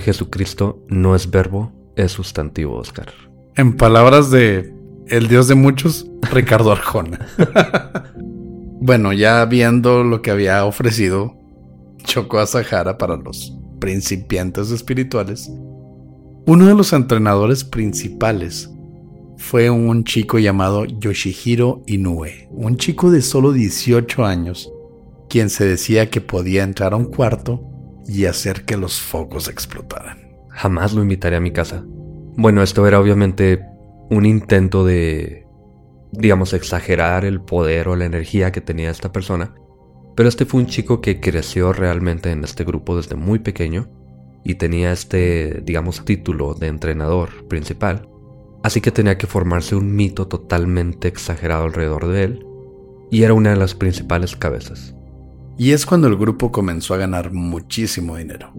Jesucristo 0.00 0.84
no 0.88 1.14
es 1.14 1.30
verbo, 1.30 1.70
es 1.94 2.10
sustantivo, 2.10 2.74
Oscar. 2.74 3.06
En 3.54 3.76
palabras 3.76 4.32
de 4.32 4.74
el 5.06 5.28
dios 5.28 5.46
de 5.46 5.54
muchos, 5.54 6.10
Ricardo 6.32 6.72
Arjona. 6.72 7.28
bueno, 8.80 9.12
ya 9.12 9.44
viendo 9.44 10.02
lo 10.02 10.20
que 10.20 10.32
había 10.32 10.64
ofrecido 10.64 11.36
Choco 12.02 12.40
a 12.40 12.46
Sahara 12.46 12.98
para 12.98 13.16
los 13.16 13.56
principiantes 13.78 14.72
espirituales, 14.72 15.48
uno 16.46 16.66
de 16.66 16.74
los 16.74 16.92
entrenadores 16.92 17.62
principales 17.62 18.68
fue 19.36 19.70
un 19.70 20.04
chico 20.04 20.38
llamado 20.38 20.84
Yoshihiro 20.84 21.82
Inoue, 21.86 22.48
un 22.50 22.76
chico 22.76 23.10
de 23.10 23.22
solo 23.22 23.52
18 23.52 24.24
años, 24.24 24.72
quien 25.28 25.50
se 25.50 25.64
decía 25.66 26.10
que 26.10 26.20
podía 26.20 26.62
entrar 26.62 26.92
a 26.92 26.96
un 26.96 27.06
cuarto 27.06 27.62
y 28.06 28.24
hacer 28.24 28.64
que 28.64 28.76
los 28.76 29.00
focos 29.00 29.48
explotaran. 29.48 30.36
Jamás 30.48 30.94
lo 30.94 31.02
invitaré 31.02 31.36
a 31.36 31.40
mi 31.40 31.50
casa. 31.50 31.84
Bueno, 32.36 32.62
esto 32.62 32.86
era 32.86 33.00
obviamente 33.00 33.62
un 34.10 34.24
intento 34.24 34.84
de, 34.84 35.46
digamos, 36.12 36.52
exagerar 36.52 37.24
el 37.24 37.40
poder 37.40 37.88
o 37.88 37.96
la 37.96 38.06
energía 38.06 38.52
que 38.52 38.60
tenía 38.60 38.90
esta 38.90 39.12
persona, 39.12 39.54
pero 40.14 40.28
este 40.28 40.46
fue 40.46 40.60
un 40.60 40.66
chico 40.66 41.00
que 41.00 41.20
creció 41.20 41.72
realmente 41.72 42.30
en 42.30 42.42
este 42.44 42.64
grupo 42.64 42.96
desde 42.96 43.16
muy 43.16 43.38
pequeño 43.38 43.90
y 44.44 44.54
tenía 44.54 44.92
este, 44.92 45.60
digamos, 45.64 46.04
título 46.04 46.54
de 46.54 46.68
entrenador 46.68 47.46
principal, 47.48 48.08
así 48.66 48.80
que 48.80 48.90
tenía 48.90 49.16
que 49.16 49.28
formarse 49.28 49.76
un 49.76 49.94
mito 49.94 50.26
totalmente 50.26 51.06
exagerado 51.06 51.64
alrededor 51.64 52.08
de 52.08 52.24
él, 52.24 52.46
y 53.12 53.22
era 53.22 53.32
una 53.32 53.50
de 53.50 53.56
las 53.56 53.76
principales 53.76 54.34
cabezas. 54.34 54.96
Y 55.56 55.70
es 55.70 55.86
cuando 55.86 56.08
el 56.08 56.16
grupo 56.16 56.50
comenzó 56.50 56.92
a 56.92 56.96
ganar 56.96 57.32
muchísimo 57.32 58.16
dinero, 58.16 58.52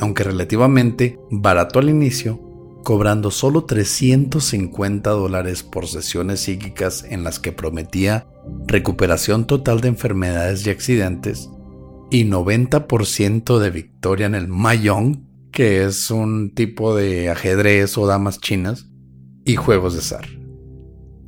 aunque 0.00 0.22
relativamente 0.22 1.18
barato 1.30 1.78
al 1.78 1.88
inicio, 1.88 2.38
cobrando 2.84 3.30
solo 3.30 3.64
350 3.64 5.08
dólares 5.08 5.62
por 5.62 5.86
sesiones 5.86 6.40
psíquicas 6.40 7.02
en 7.08 7.24
las 7.24 7.40
que 7.40 7.52
prometía 7.52 8.26
recuperación 8.66 9.46
total 9.46 9.80
de 9.80 9.88
enfermedades 9.88 10.66
y 10.66 10.70
accidentes 10.70 11.48
y 12.10 12.26
90% 12.26 13.58
de 13.58 13.70
victoria 13.70 14.26
en 14.26 14.34
el 14.34 14.46
Mahjong, 14.46 15.24
que 15.50 15.84
es 15.84 16.10
un 16.10 16.52
tipo 16.54 16.94
de 16.94 17.30
ajedrez 17.30 17.96
o 17.96 18.06
damas 18.06 18.40
chinas, 18.40 18.90
y 19.44 19.56
juegos 19.56 19.94
de 19.94 20.00
zar. 20.00 20.26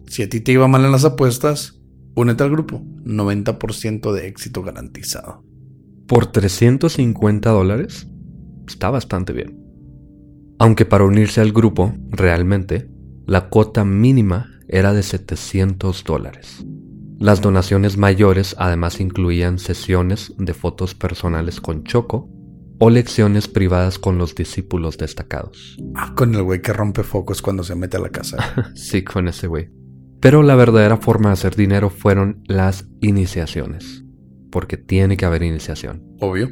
Si 0.06 0.22
a 0.22 0.28
ti 0.28 0.40
te 0.40 0.52
iba 0.52 0.68
mal 0.68 0.84
en 0.84 0.92
las 0.92 1.04
apuestas, 1.04 1.76
Únete 2.18 2.44
al 2.44 2.50
grupo, 2.50 2.82
90% 3.04 4.10
de 4.14 4.26
éxito 4.26 4.62
garantizado. 4.62 5.44
Por 6.06 6.24
350 6.24 7.50
dólares, 7.50 8.08
está 8.66 8.88
bastante 8.88 9.34
bien. 9.34 9.62
Aunque 10.58 10.86
para 10.86 11.04
unirse 11.04 11.42
al 11.42 11.52
grupo, 11.52 11.92
realmente, 12.08 12.88
la 13.26 13.50
cuota 13.50 13.84
mínima 13.84 14.48
era 14.66 14.94
de 14.94 15.02
700 15.02 16.04
dólares. 16.04 16.64
Las 17.18 17.42
donaciones 17.42 17.98
mayores 17.98 18.56
además 18.58 18.98
incluían 18.98 19.58
sesiones 19.58 20.32
de 20.38 20.54
fotos 20.54 20.94
personales 20.94 21.60
con 21.60 21.84
Choco 21.84 22.30
o 22.78 22.90
lecciones 22.90 23.48
privadas 23.48 23.98
con 23.98 24.18
los 24.18 24.34
discípulos 24.34 24.98
destacados. 24.98 25.76
Ah, 25.94 26.14
con 26.14 26.34
el 26.34 26.42
güey 26.42 26.60
que 26.60 26.72
rompe 26.72 27.02
focos 27.02 27.42
cuando 27.42 27.62
se 27.62 27.74
mete 27.74 27.96
a 27.96 28.00
la 28.00 28.10
casa. 28.10 28.36
sí, 28.74 29.02
con 29.02 29.28
ese 29.28 29.46
güey. 29.46 29.70
Pero 30.20 30.42
la 30.42 30.56
verdadera 30.56 30.96
forma 30.96 31.30
de 31.30 31.34
hacer 31.34 31.56
dinero 31.56 31.90
fueron 31.90 32.42
las 32.46 32.88
iniciaciones, 33.00 34.04
porque 34.50 34.76
tiene 34.76 35.16
que 35.16 35.24
haber 35.24 35.42
iniciación. 35.42 36.04
Obvio. 36.20 36.50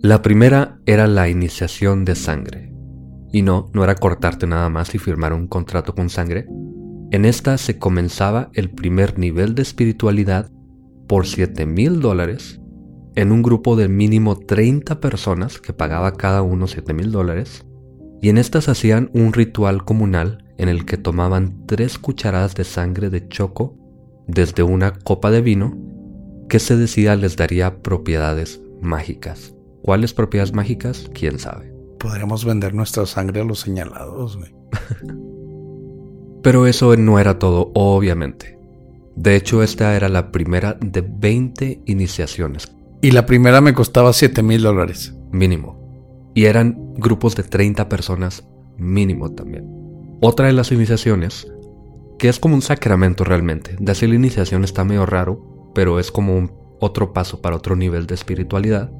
La 0.00 0.22
primera 0.22 0.80
era 0.86 1.06
la 1.06 1.28
iniciación 1.28 2.04
de 2.04 2.14
sangre. 2.14 2.72
Y 3.32 3.42
no, 3.42 3.70
no 3.74 3.84
era 3.84 3.94
cortarte 3.94 4.46
nada 4.46 4.68
más 4.70 4.94
y 4.94 4.98
firmar 4.98 5.32
un 5.32 5.48
contrato 5.48 5.94
con 5.94 6.08
sangre. 6.08 6.46
En 7.10 7.24
esta 7.24 7.58
se 7.58 7.78
comenzaba 7.78 8.50
el 8.54 8.70
primer 8.70 9.18
nivel 9.18 9.54
de 9.54 9.62
espiritualidad 9.62 10.50
por 11.06 11.26
7 11.26 11.66
mil 11.66 12.00
dólares 12.00 12.60
en 13.14 13.32
un 13.32 13.42
grupo 13.42 13.76
de 13.76 13.88
mínimo 13.88 14.38
30 14.38 15.00
personas 15.00 15.60
que 15.60 15.72
pagaba 15.72 16.12
cada 16.12 16.42
uno 16.42 16.66
7 16.66 16.92
mil 16.94 17.10
dólares. 17.10 17.64
Y 18.20 18.28
en 18.30 18.38
estas 18.38 18.68
hacían 18.68 19.10
un 19.12 19.32
ritual 19.32 19.84
comunal 19.84 20.44
en 20.58 20.68
el 20.68 20.84
que 20.84 20.96
tomaban 20.96 21.66
tres 21.66 21.98
cucharadas 21.98 22.54
de 22.54 22.64
sangre 22.64 23.10
de 23.10 23.28
choco 23.28 23.76
desde 24.26 24.62
una 24.62 24.92
copa 24.92 25.30
de 25.30 25.40
vino 25.40 25.76
que 26.48 26.58
se 26.58 26.76
decía 26.76 27.16
les 27.16 27.36
daría 27.36 27.82
propiedades 27.82 28.60
mágicas. 28.80 29.54
¿Cuáles 29.82 30.12
propiedades 30.14 30.52
mágicas? 30.52 31.10
¿Quién 31.14 31.38
sabe? 31.38 31.72
Podríamos 31.98 32.44
vender 32.44 32.74
nuestra 32.74 33.06
sangre 33.06 33.40
a 33.40 33.44
los 33.44 33.60
señalados, 33.60 34.36
güey. 34.36 34.54
Pero 36.42 36.66
eso 36.66 36.96
no 36.96 37.18
era 37.18 37.38
todo, 37.38 37.70
obviamente. 37.74 38.58
De 39.16 39.34
hecho, 39.34 39.62
esta 39.62 39.96
era 39.96 40.08
la 40.08 40.30
primera 40.30 40.78
de 40.80 41.00
20 41.00 41.82
iniciaciones. 41.86 42.72
Y 43.00 43.12
la 43.12 43.26
primera 43.26 43.60
me 43.60 43.74
costaba 43.74 44.12
7 44.12 44.42
mil 44.42 44.62
dólares. 44.62 45.14
Mínimo. 45.30 46.32
Y 46.34 46.46
eran 46.46 46.94
grupos 46.94 47.36
de 47.36 47.44
30 47.44 47.88
personas 47.88 48.44
mínimo 48.76 49.30
también. 49.32 49.66
Otra 50.20 50.46
de 50.46 50.52
las 50.52 50.72
iniciaciones, 50.72 51.46
que 52.18 52.28
es 52.28 52.40
como 52.40 52.56
un 52.56 52.62
sacramento 52.62 53.22
realmente, 53.22 53.76
de 53.78 53.92
así 53.92 54.06
la 54.08 54.16
iniciación 54.16 54.64
está 54.64 54.82
medio 54.82 55.06
raro, 55.06 55.70
pero 55.74 56.00
es 56.00 56.10
como 56.10 56.36
un 56.36 56.52
otro 56.80 57.12
paso 57.12 57.40
para 57.40 57.56
otro 57.56 57.76
nivel 57.76 58.06
de 58.06 58.16
espiritualidad. 58.16 58.90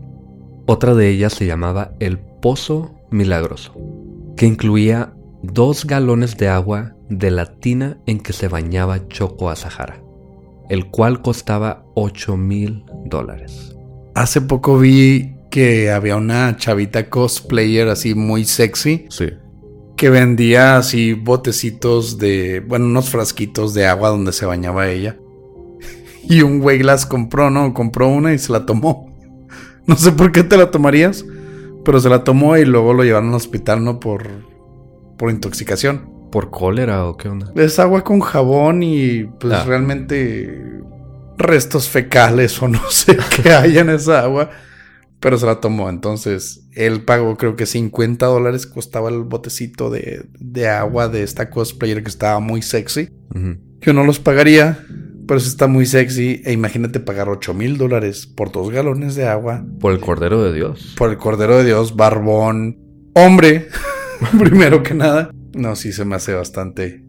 Otra 0.66 0.94
de 0.94 1.08
ellas 1.08 1.32
se 1.32 1.46
llamaba 1.46 1.94
el 1.98 2.18
Pozo 2.18 2.94
Milagroso, 3.10 3.74
que 4.36 4.46
incluía 4.46 5.12
dos 5.42 5.86
galones 5.86 6.36
de 6.36 6.48
agua 6.48 6.94
de 7.08 7.32
la 7.32 7.46
tina 7.46 7.98
en 8.06 8.20
que 8.20 8.32
se 8.32 8.46
bañaba 8.46 9.08
Choco 9.08 9.50
Asahara, 9.50 10.00
el 10.68 10.88
cual 10.90 11.20
costaba 11.20 11.84
8 11.94 12.36
mil 12.36 12.84
dólares. 13.06 13.77
Hace 14.14 14.40
poco 14.40 14.78
vi 14.78 15.34
que 15.50 15.90
había 15.90 16.16
una 16.16 16.56
chavita 16.56 17.08
cosplayer 17.08 17.88
así 17.88 18.14
muy 18.14 18.44
sexy. 18.44 19.06
Sí 19.10 19.30
que 19.98 20.08
vendía 20.10 20.78
así 20.78 21.12
botecitos 21.12 22.18
de, 22.18 22.60
bueno, 22.60 22.86
unos 22.86 23.10
frasquitos 23.10 23.74
de 23.74 23.86
agua 23.86 24.08
donde 24.08 24.32
se 24.32 24.46
bañaba 24.46 24.88
ella. 24.88 25.18
Y 26.30 26.42
un 26.42 26.60
güey 26.60 26.82
las 26.82 27.06
compró, 27.06 27.50
¿no? 27.50 27.72
Compró 27.74 28.06
una 28.08 28.32
y 28.32 28.38
se 28.38 28.52
la 28.52 28.64
tomó. 28.64 29.06
No 29.86 29.96
sé 29.96 30.12
por 30.12 30.32
qué 30.32 30.44
te 30.44 30.58
la 30.58 30.70
tomarías, 30.70 31.24
pero 31.82 31.98
se 31.98 32.10
la 32.10 32.22
tomó 32.22 32.58
y 32.58 32.66
luego 32.66 32.92
lo 32.92 33.04
llevaron 33.04 33.30
al 33.30 33.36
hospital, 33.36 33.82
¿no? 33.82 33.98
Por, 33.98 34.26
por 35.16 35.30
intoxicación. 35.30 36.10
¿Por 36.30 36.50
cólera 36.50 37.06
o 37.06 37.16
qué 37.16 37.30
onda? 37.30 37.50
Es 37.56 37.78
agua 37.78 38.04
con 38.04 38.20
jabón 38.20 38.82
y 38.82 39.24
pues 39.40 39.54
ah. 39.54 39.64
realmente 39.66 40.82
restos 41.38 41.88
fecales 41.88 42.60
o 42.60 42.68
no 42.68 42.82
sé 42.90 43.16
qué 43.34 43.52
hay 43.52 43.78
en 43.78 43.90
esa 43.90 44.20
agua 44.20 44.50
pero 45.20 45.38
se 45.38 45.46
la 45.46 45.60
tomó. 45.60 45.88
Entonces, 45.88 46.66
él 46.72 47.04
pagó 47.04 47.36
creo 47.36 47.56
que 47.56 47.66
50 47.66 48.26
dólares 48.26 48.66
costaba 48.66 49.08
el 49.08 49.22
botecito 49.22 49.90
de, 49.90 50.26
de 50.38 50.68
agua 50.68 51.08
de 51.08 51.22
esta 51.22 51.50
cosplayer 51.50 52.02
que 52.02 52.08
estaba 52.08 52.40
muy 52.40 52.62
sexy. 52.62 53.10
Yo 53.80 53.92
no 53.92 54.04
los 54.04 54.18
pagaría, 54.18 54.84
pero 55.26 55.38
eso 55.38 55.48
está 55.48 55.66
muy 55.66 55.86
sexy. 55.86 56.42
E 56.44 56.52
imagínate 56.52 57.00
pagar 57.00 57.28
8 57.28 57.54
mil 57.54 57.78
dólares 57.78 58.26
por 58.26 58.52
dos 58.52 58.70
galones 58.70 59.14
de 59.14 59.26
agua. 59.26 59.64
Por 59.80 59.92
el 59.92 60.00
Cordero 60.00 60.42
de 60.42 60.52
Dios. 60.52 60.94
Por 60.96 61.10
el 61.10 61.18
Cordero 61.18 61.58
de 61.58 61.64
Dios, 61.64 61.96
barbón, 61.96 62.78
hombre, 63.14 63.68
primero 64.38 64.82
que 64.82 64.94
nada. 64.94 65.30
No, 65.54 65.74
sí 65.74 65.92
se 65.92 66.04
me 66.04 66.16
hace 66.16 66.34
bastante 66.34 67.04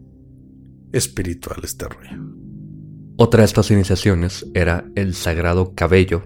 espiritual 0.92 1.60
este 1.62 1.86
rollo. 1.86 2.39
Otra 3.22 3.40
de 3.40 3.44
estas 3.44 3.70
iniciaciones 3.70 4.46
era 4.54 4.86
el 4.94 5.12
sagrado 5.12 5.74
cabello 5.74 6.22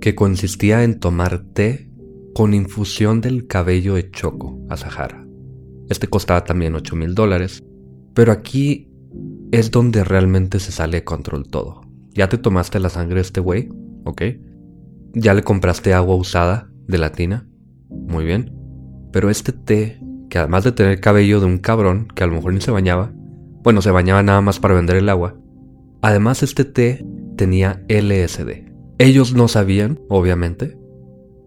que 0.00 0.14
consistía 0.14 0.84
en 0.84 1.00
tomar 1.00 1.42
té 1.52 1.90
con 2.32 2.54
infusión 2.54 3.20
del 3.20 3.48
cabello 3.48 3.94
de 3.94 4.08
choco 4.08 4.56
a 4.68 4.76
Sahara. 4.76 5.26
Este 5.88 6.06
costaba 6.06 6.44
también 6.44 6.76
8 6.76 6.94
mil 6.94 7.16
dólares, 7.16 7.64
pero 8.14 8.30
aquí 8.30 8.88
es 9.50 9.72
donde 9.72 10.04
realmente 10.04 10.60
se 10.60 10.70
sale 10.70 10.98
de 10.98 11.04
control 11.04 11.48
todo. 11.48 11.80
Ya 12.14 12.28
te 12.28 12.38
tomaste 12.38 12.78
la 12.78 12.88
sangre 12.88 13.16
de 13.16 13.22
este 13.22 13.40
güey, 13.40 13.70
¿ok? 14.04 14.22
Ya 15.14 15.34
le 15.34 15.42
compraste 15.42 15.92
agua 15.92 16.14
usada 16.14 16.70
de 16.86 16.98
la 16.98 17.10
tina, 17.10 17.48
muy 17.88 18.24
bien. 18.24 18.56
Pero 19.12 19.28
este 19.28 19.50
té, 19.50 20.00
que 20.30 20.38
además 20.38 20.62
de 20.62 20.70
tener 20.70 21.00
cabello 21.00 21.40
de 21.40 21.46
un 21.46 21.58
cabrón 21.58 22.06
que 22.14 22.22
a 22.22 22.28
lo 22.28 22.34
mejor 22.34 22.54
ni 22.54 22.60
se 22.60 22.70
bañaba, 22.70 23.10
bueno, 23.64 23.82
se 23.82 23.90
bañaba 23.90 24.22
nada 24.22 24.40
más 24.40 24.60
para 24.60 24.74
vender 24.74 24.94
el 24.94 25.08
agua, 25.08 25.41
además 26.02 26.42
este 26.42 26.64
té 26.64 27.04
tenía 27.36 27.84
LSD, 27.88 28.72
ellos 28.98 29.34
no 29.34 29.48
sabían, 29.48 30.00
obviamente, 30.08 30.76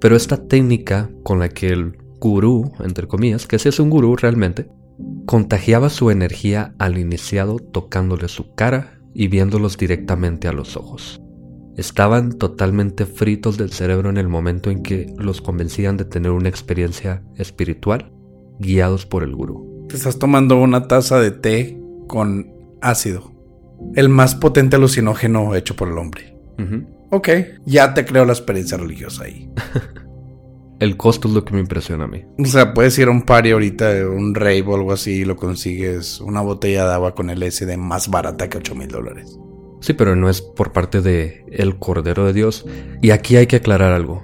pero 0.01 0.15
esta 0.15 0.47
técnica 0.47 1.09
con 1.23 1.39
la 1.39 1.49
que 1.49 1.69
el 1.69 1.97
gurú, 2.19 2.73
entre 2.83 3.07
comillas, 3.07 3.47
que 3.47 3.55
ese 3.55 3.69
es 3.69 3.79
un 3.79 3.89
gurú 3.89 4.15
realmente, 4.15 4.67
contagiaba 5.25 5.89
su 5.89 6.11
energía 6.11 6.75
al 6.79 6.97
iniciado 6.97 7.59
tocándole 7.59 8.27
su 8.27 8.55
cara 8.55 8.99
y 9.13 9.27
viéndolos 9.27 9.77
directamente 9.77 10.47
a 10.47 10.53
los 10.53 10.75
ojos. 10.75 11.21
Estaban 11.77 12.33
totalmente 12.33 13.05
fritos 13.05 13.57
del 13.57 13.71
cerebro 13.71 14.09
en 14.09 14.17
el 14.17 14.27
momento 14.27 14.69
en 14.69 14.81
que 14.81 15.13
los 15.17 15.41
convencían 15.41 15.97
de 15.97 16.05
tener 16.05 16.31
una 16.31 16.49
experiencia 16.49 17.23
espiritual 17.35 18.11
guiados 18.59 19.05
por 19.05 19.23
el 19.23 19.35
gurú. 19.35 19.85
Te 19.89 19.97
estás 19.97 20.17
tomando 20.17 20.57
una 20.57 20.87
taza 20.87 21.19
de 21.19 21.31
té 21.31 21.77
con 22.07 22.53
ácido, 22.81 23.34
el 23.95 24.09
más 24.09 24.35
potente 24.35 24.75
alucinógeno 24.75 25.55
hecho 25.55 25.75
por 25.75 25.89
el 25.89 25.97
hombre. 25.97 26.35
Ok, 27.11 27.29
ya 27.65 27.93
te 27.93 28.05
creo 28.05 28.25
la 28.25 28.33
experiencia 28.33 28.77
religiosa 28.77 29.25
ahí. 29.25 29.49
El 30.79 30.97
costo 30.97 31.29
es 31.29 31.33
lo 31.33 31.45
que 31.45 31.53
me 31.53 31.61
impresiona 31.61 32.03
a 32.03 32.07
mí. 32.07 32.25
O 32.37 32.45
sea, 32.45 32.73
puedes 32.73 32.99
ir 32.99 33.07
a 33.07 33.11
un 33.11 33.21
party 33.21 33.51
ahorita, 33.51 34.09
un 34.09 34.35
rave 34.35 34.63
o 34.63 34.75
algo 34.75 34.91
así, 34.91 35.21
y 35.21 35.25
lo 35.25 35.37
consigues 35.37 36.19
una 36.19 36.41
botella 36.41 36.85
de 36.85 36.93
agua 36.93 37.15
con 37.15 37.27
LSD 37.27 37.77
más 37.77 38.09
barata 38.09 38.49
que 38.49 38.57
8 38.57 38.75
mil 38.75 38.89
dólares. 38.89 39.39
Sí, 39.79 39.93
pero 39.93 40.15
no 40.15 40.29
es 40.29 40.41
por 40.41 40.73
parte 40.73 41.01
de 41.01 41.45
el 41.51 41.77
Cordero 41.79 42.25
de 42.25 42.33
Dios. 42.33 42.65
Y 43.01 43.11
aquí 43.11 43.37
hay 43.37 43.47
que 43.47 43.57
aclarar 43.57 43.93
algo. 43.93 44.23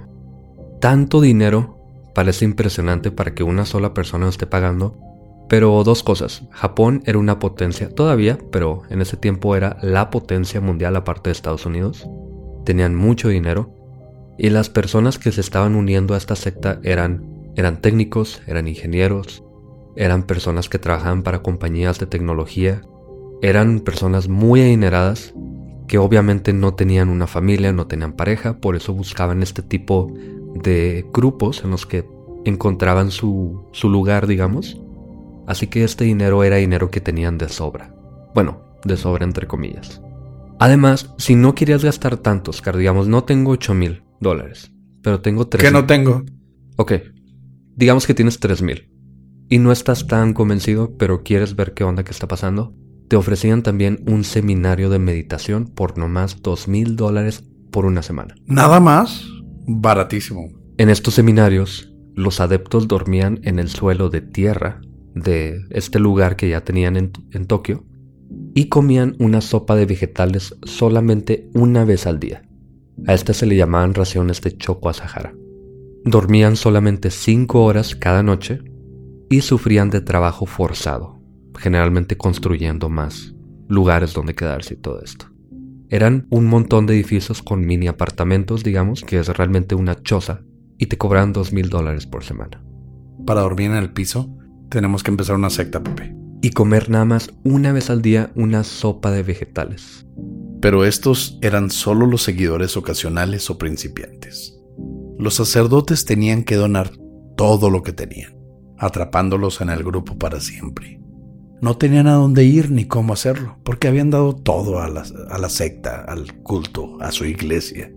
Tanto 0.80 1.20
dinero 1.20 1.78
parece 2.14 2.44
impresionante 2.44 3.10
para 3.10 3.34
que 3.34 3.44
una 3.44 3.64
sola 3.64 3.94
persona 3.94 4.28
esté 4.28 4.46
pagando. 4.46 4.98
Pero 5.52 5.84
dos 5.84 6.02
cosas. 6.02 6.44
Japón 6.50 7.02
era 7.04 7.18
una 7.18 7.38
potencia 7.38 7.94
todavía, 7.94 8.38
pero 8.50 8.84
en 8.88 9.02
ese 9.02 9.18
tiempo 9.18 9.54
era 9.54 9.76
la 9.82 10.08
potencia 10.08 10.62
mundial 10.62 10.96
aparte 10.96 11.28
de 11.28 11.32
Estados 11.32 11.66
Unidos. 11.66 12.08
Tenían 12.64 12.94
mucho 12.94 13.28
dinero. 13.28 13.70
Y 14.38 14.48
las 14.48 14.70
personas 14.70 15.18
que 15.18 15.30
se 15.30 15.42
estaban 15.42 15.74
uniendo 15.74 16.14
a 16.14 16.16
esta 16.16 16.36
secta 16.36 16.80
eran, 16.84 17.52
eran 17.54 17.82
técnicos, 17.82 18.40
eran 18.46 18.66
ingenieros, 18.66 19.44
eran 19.94 20.22
personas 20.22 20.70
que 20.70 20.78
trabajaban 20.78 21.22
para 21.22 21.42
compañías 21.42 21.98
de 21.98 22.06
tecnología, 22.06 22.80
eran 23.42 23.80
personas 23.80 24.28
muy 24.28 24.62
adineradas 24.62 25.34
que 25.86 25.98
obviamente 25.98 26.54
no 26.54 26.72
tenían 26.72 27.10
una 27.10 27.26
familia, 27.26 27.74
no 27.74 27.86
tenían 27.86 28.14
pareja, 28.14 28.56
por 28.56 28.74
eso 28.74 28.94
buscaban 28.94 29.42
este 29.42 29.60
tipo 29.60 30.14
de 30.54 31.04
grupos 31.12 31.62
en 31.62 31.72
los 31.72 31.84
que 31.84 32.08
encontraban 32.46 33.10
su, 33.10 33.66
su 33.72 33.90
lugar, 33.90 34.26
digamos. 34.26 34.81
Así 35.52 35.66
que 35.66 35.84
este 35.84 36.04
dinero 36.04 36.44
era 36.44 36.56
dinero 36.56 36.90
que 36.90 37.02
tenían 37.02 37.36
de 37.36 37.50
sobra. 37.50 37.94
Bueno, 38.34 38.78
de 38.86 38.96
sobra 38.96 39.26
entre 39.26 39.46
comillas. 39.46 40.00
Además, 40.58 41.12
si 41.18 41.34
no 41.34 41.54
querías 41.54 41.84
gastar 41.84 42.16
tanto, 42.16 42.52
Oscar, 42.52 42.74
digamos, 42.74 43.06
no 43.06 43.24
tengo 43.24 43.50
8 43.50 43.74
mil 43.74 44.02
dólares, 44.18 44.72
pero 45.02 45.20
tengo 45.20 45.48
3 45.48 45.62
¿Qué 45.62 45.70
no 45.70 45.84
tengo? 45.84 46.24
Ok, 46.78 46.92
digamos 47.76 48.06
que 48.06 48.14
tienes 48.14 48.40
3 48.40 48.62
mil 48.62 48.90
y 49.50 49.58
no 49.58 49.72
estás 49.72 50.06
tan 50.06 50.32
convencido, 50.32 50.96
pero 50.96 51.22
quieres 51.22 51.54
ver 51.54 51.74
qué 51.74 51.84
onda 51.84 52.02
que 52.02 52.12
está 52.12 52.26
pasando. 52.26 52.74
Te 53.08 53.16
ofrecían 53.16 53.62
también 53.62 54.02
un 54.06 54.24
seminario 54.24 54.88
de 54.88 55.00
meditación 55.00 55.66
por 55.66 55.98
nomás 55.98 56.40
2 56.40 56.66
mil 56.66 56.96
dólares 56.96 57.44
por 57.70 57.84
una 57.84 58.00
semana. 58.00 58.36
Nada 58.46 58.80
más. 58.80 59.26
Baratísimo. 59.66 60.48
En 60.78 60.88
estos 60.88 61.12
seminarios, 61.12 61.92
los 62.14 62.40
adeptos 62.40 62.88
dormían 62.88 63.38
en 63.42 63.58
el 63.58 63.68
suelo 63.68 64.08
de 64.08 64.22
tierra 64.22 64.80
de 65.14 65.66
este 65.70 65.98
lugar 65.98 66.36
que 66.36 66.48
ya 66.48 66.62
tenían 66.62 66.96
en, 66.96 67.12
en 67.32 67.46
Tokio 67.46 67.84
y 68.54 68.68
comían 68.68 69.16
una 69.18 69.40
sopa 69.40 69.76
de 69.76 69.86
vegetales 69.86 70.56
solamente 70.64 71.48
una 71.54 71.84
vez 71.84 72.06
al 72.06 72.18
día. 72.18 72.42
A 73.06 73.14
esta 73.14 73.32
se 73.32 73.46
le 73.46 73.56
llamaban 73.56 73.94
raciones 73.94 74.40
de 74.42 74.56
choco 74.56 74.88
a 74.88 74.92
Sahara. 74.92 75.34
Dormían 76.04 76.56
solamente 76.56 77.10
5 77.10 77.64
horas 77.64 77.94
cada 77.94 78.22
noche 78.22 78.60
y 79.30 79.40
sufrían 79.40 79.90
de 79.90 80.00
trabajo 80.00 80.46
forzado, 80.46 81.20
generalmente 81.58 82.16
construyendo 82.16 82.88
más 82.88 83.34
lugares 83.68 84.12
donde 84.12 84.34
quedarse 84.34 84.74
y 84.74 84.76
todo 84.76 85.02
esto. 85.02 85.26
Eran 85.88 86.26
un 86.30 86.46
montón 86.46 86.86
de 86.86 86.94
edificios 86.94 87.42
con 87.42 87.64
mini 87.64 87.86
apartamentos, 87.86 88.62
digamos, 88.64 89.02
que 89.02 89.18
es 89.18 89.28
realmente 89.28 89.74
una 89.74 90.02
choza, 90.02 90.42
y 90.78 90.86
te 90.86 90.98
cobran 90.98 91.32
dos 91.32 91.52
mil 91.52 91.68
dólares 91.68 92.06
por 92.06 92.24
semana. 92.24 92.64
Para 93.26 93.42
dormir 93.42 93.70
en 93.70 93.76
el 93.76 93.92
piso, 93.92 94.34
tenemos 94.72 95.02
que 95.02 95.10
empezar 95.10 95.36
una 95.36 95.50
secta, 95.50 95.82
Pepe. 95.82 96.16
Y 96.40 96.50
comer 96.50 96.90
nada 96.90 97.04
más 97.04 97.30
una 97.44 97.72
vez 97.72 97.90
al 97.90 98.02
día 98.02 98.32
una 98.34 98.64
sopa 98.64 99.10
de 99.10 99.22
vegetales. 99.22 100.06
Pero 100.60 100.84
estos 100.84 101.38
eran 101.42 101.70
solo 101.70 102.06
los 102.06 102.22
seguidores 102.22 102.76
ocasionales 102.76 103.48
o 103.50 103.58
principiantes. 103.58 104.58
Los 105.18 105.34
sacerdotes 105.34 106.04
tenían 106.04 106.42
que 106.42 106.56
donar 106.56 106.90
todo 107.36 107.70
lo 107.70 107.82
que 107.82 107.92
tenían, 107.92 108.34
atrapándolos 108.78 109.60
en 109.60 109.70
el 109.70 109.84
grupo 109.84 110.16
para 110.18 110.40
siempre. 110.40 111.00
No 111.60 111.76
tenían 111.76 112.08
a 112.08 112.14
dónde 112.14 112.44
ir 112.44 112.70
ni 112.70 112.86
cómo 112.86 113.12
hacerlo, 113.12 113.58
porque 113.62 113.86
habían 113.88 114.10
dado 114.10 114.34
todo 114.34 114.80
a 114.80 114.88
la, 114.88 115.04
a 115.30 115.38
la 115.38 115.48
secta, 115.48 116.02
al 116.02 116.32
culto, 116.42 116.96
a 117.00 117.12
su 117.12 117.24
iglesia. 117.24 117.92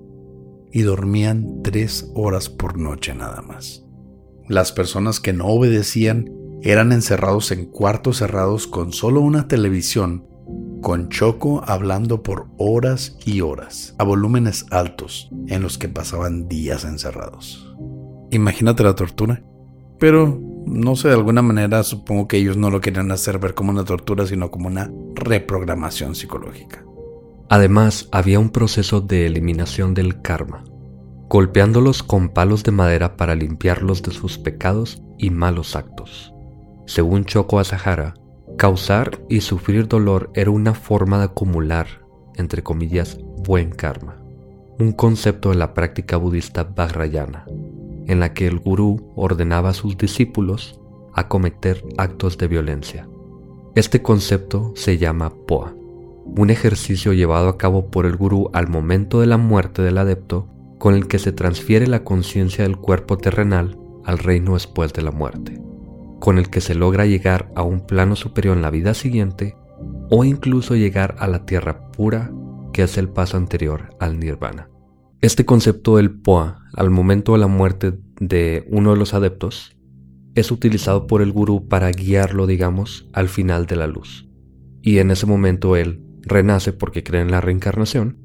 Y 0.72 0.82
dormían 0.82 1.62
tres 1.64 2.12
horas 2.14 2.50
por 2.50 2.78
noche 2.78 3.16
nada 3.16 3.42
más. 3.42 3.86
Las 4.48 4.72
personas 4.72 5.20
que 5.20 5.34
no 5.34 5.48
obedecían 5.48 6.35
eran 6.66 6.92
encerrados 6.92 7.52
en 7.52 7.66
cuartos 7.66 8.18
cerrados 8.18 8.66
con 8.66 8.92
solo 8.92 9.22
una 9.22 9.48
televisión, 9.48 10.26
con 10.82 11.10
Choco 11.10 11.64
hablando 11.66 12.24
por 12.24 12.48
horas 12.58 13.18
y 13.24 13.42
horas, 13.42 13.94
a 14.00 14.04
volúmenes 14.04 14.66
altos, 14.72 15.30
en 15.48 15.62
los 15.62 15.78
que 15.78 15.90
pasaban 15.90 16.48
días 16.48 16.84
encerrados. 16.84 17.72
Imagínate 18.32 18.84
la 18.84 18.96
tortura. 18.96 19.44
Pero, 20.00 20.42
no 20.66 20.96
sé, 20.96 21.10
de 21.10 21.14
alguna 21.14 21.44
manera 21.44 21.84
supongo 21.84 22.28
que 22.28 22.38
ellos 22.38 22.58
no 22.58 22.72
lo 22.72 22.82
querían 22.82 23.12
hacer 23.12 23.38
ver 23.40 23.54
como 23.54 23.70
una 23.70 23.86
tortura, 23.86 24.26
sino 24.26 24.50
como 24.50 24.68
una 24.68 24.92
reprogramación 25.14 26.16
psicológica. 26.16 26.84
Además, 27.48 28.10
había 28.12 28.40
un 28.40 28.50
proceso 28.50 29.02
de 29.02 29.28
eliminación 29.28 29.94
del 29.94 30.22
karma, 30.22 30.64
golpeándolos 31.30 32.02
con 32.02 32.30
palos 32.30 32.64
de 32.64 32.72
madera 32.72 33.18
para 33.18 33.36
limpiarlos 33.36 34.02
de 34.02 34.12
sus 34.12 34.40
pecados 34.40 35.04
y 35.20 35.30
malos 35.30 35.76
actos. 35.76 36.35
Según 36.86 37.26
Choco 37.26 37.60
Asahara, 37.60 38.14
causar 38.58 39.20
y 39.30 39.42
sufrir 39.42 39.88
dolor 39.88 40.30
era 40.34 40.52
una 40.52 40.74
forma 40.74 41.18
de 41.18 41.26
acumular, 41.26 41.88
entre 42.36 42.64
comillas, 42.64 43.18
buen 43.46 43.72
karma, 43.72 44.18
un 44.80 44.92
concepto 44.92 45.50
de 45.50 45.56
la 45.56 45.74
práctica 45.74 46.18
budista 46.18 46.64
Vajrayana, 46.64 47.46
en 48.08 48.20
la 48.20 48.34
que 48.34 48.48
el 48.48 48.60
gurú 48.60 49.12
ordenaba 49.16 49.70
a 49.70 49.74
sus 49.74 49.98
discípulos 49.98 50.80
a 51.14 51.28
cometer 51.28 51.84
actos 51.98 52.38
de 52.38 52.48
violencia. 52.48 53.08
Este 53.74 54.02
concepto 54.02 54.74
se 54.76 54.98
llama 54.98 55.34
POA, 55.48 55.74
un 56.26 56.50
ejercicio 56.50 57.14
llevado 57.14 57.50
a 57.50 57.58
cabo 57.58 57.88
por 57.88 58.06
el 58.06 58.16
gurú 58.16 58.50
al 58.54 58.68
momento 58.68 59.22
de 59.22 59.28
la 59.28 59.38
muerte 59.38 59.82
del 59.82 59.98
adepto 59.98 60.48
con 60.78 60.94
el 60.94 61.08
que 61.08 61.20
se 61.20 61.32
transfiere 61.32 61.88
la 61.88 62.04
conciencia 62.04 62.64
del 62.64 62.78
cuerpo 62.78 63.18
terrenal 63.18 63.78
al 64.04 64.20
reino 64.20 64.54
después 64.54 64.94
de 64.94 65.02
la 65.02 65.12
muerte, 65.12 65.62
con 66.26 66.40
el 66.40 66.50
que 66.50 66.60
se 66.60 66.74
logra 66.74 67.06
llegar 67.06 67.52
a 67.56 67.62
un 67.62 67.86
plano 67.86 68.16
superior 68.16 68.56
en 68.56 68.64
la 68.64 68.72
vida 68.72 68.96
siguiente 68.96 69.56
o 70.10 70.24
incluso 70.24 70.76
llegar 70.76 71.16
a 71.20 71.28
la 71.28 71.46
tierra 71.46 71.92
pura 71.92 72.32
que 72.74 72.82
es 72.82 72.98
el 72.98 73.10
paso 73.10 73.38
anterior 73.38 73.96
al 74.00 74.20
nirvana. 74.20 74.68
Este 75.22 75.46
concepto 75.46 75.98
del 75.98 76.10
POA 76.10 76.64
al 76.74 76.90
momento 76.90 77.34
de 77.34 77.38
la 77.38 77.46
muerte 77.46 78.00
de 78.20 78.66
uno 78.72 78.94
de 78.94 78.98
los 78.98 79.14
adeptos 79.14 79.78
es 80.34 80.50
utilizado 80.50 81.06
por 81.06 81.22
el 81.22 81.32
gurú 81.32 81.68
para 81.68 81.92
guiarlo, 81.92 82.48
digamos, 82.48 83.08
al 83.14 83.30
final 83.30 83.68
de 83.68 83.76
la 83.76 83.86
luz. 83.86 84.28
Y 84.82 84.98
en 84.98 85.12
ese 85.12 85.28
momento 85.28 85.76
él 85.76 86.02
renace 86.24 86.74
porque 86.74 87.04
cree 87.04 87.22
en 87.22 87.30
la 87.30 87.40
reencarnación, 87.40 88.18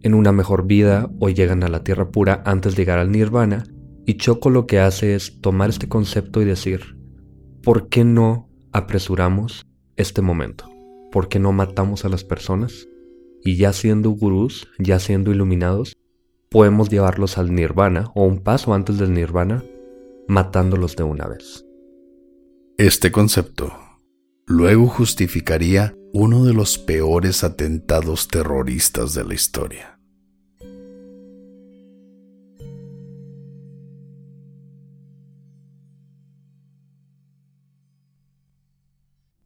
en 0.00 0.14
una 0.14 0.32
mejor 0.32 0.66
vida 0.66 1.10
o 1.20 1.28
llegan 1.28 1.62
a 1.64 1.68
la 1.68 1.84
tierra 1.84 2.10
pura 2.12 2.42
antes 2.46 2.74
de 2.74 2.80
llegar 2.80 2.98
al 2.98 3.12
nirvana. 3.12 3.64
Y 4.06 4.14
Choco 4.14 4.48
lo 4.48 4.66
que 4.66 4.80
hace 4.80 5.14
es 5.14 5.38
tomar 5.42 5.68
este 5.68 5.90
concepto 5.90 6.40
y 6.40 6.46
decir, 6.46 7.01
¿por 7.62 7.88
qué 7.88 8.04
no 8.04 8.48
apresuramos 8.72 9.66
este 9.96 10.20
momento? 10.22 10.68
¿Por 11.10 11.28
qué 11.28 11.38
no 11.38 11.52
matamos 11.52 12.04
a 12.04 12.08
las 12.08 12.24
personas? 12.24 12.88
Y 13.44 13.56
ya 13.56 13.72
siendo 13.72 14.10
gurús, 14.10 14.68
ya 14.78 14.98
siendo 14.98 15.30
iluminados, 15.30 15.96
podemos 16.50 16.90
llevarlos 16.90 17.38
al 17.38 17.54
nirvana 17.54 18.10
o 18.14 18.24
un 18.24 18.40
paso 18.40 18.74
antes 18.74 18.98
del 18.98 19.14
nirvana, 19.14 19.64
matándolos 20.28 20.96
de 20.96 21.04
una 21.04 21.26
vez. 21.26 21.64
Este 22.78 23.12
concepto 23.12 23.72
luego 24.46 24.86
justificaría 24.86 25.94
uno 26.12 26.44
de 26.44 26.54
los 26.54 26.78
peores 26.78 27.44
atentados 27.44 28.28
terroristas 28.28 29.14
de 29.14 29.24
la 29.24 29.34
historia. 29.34 29.91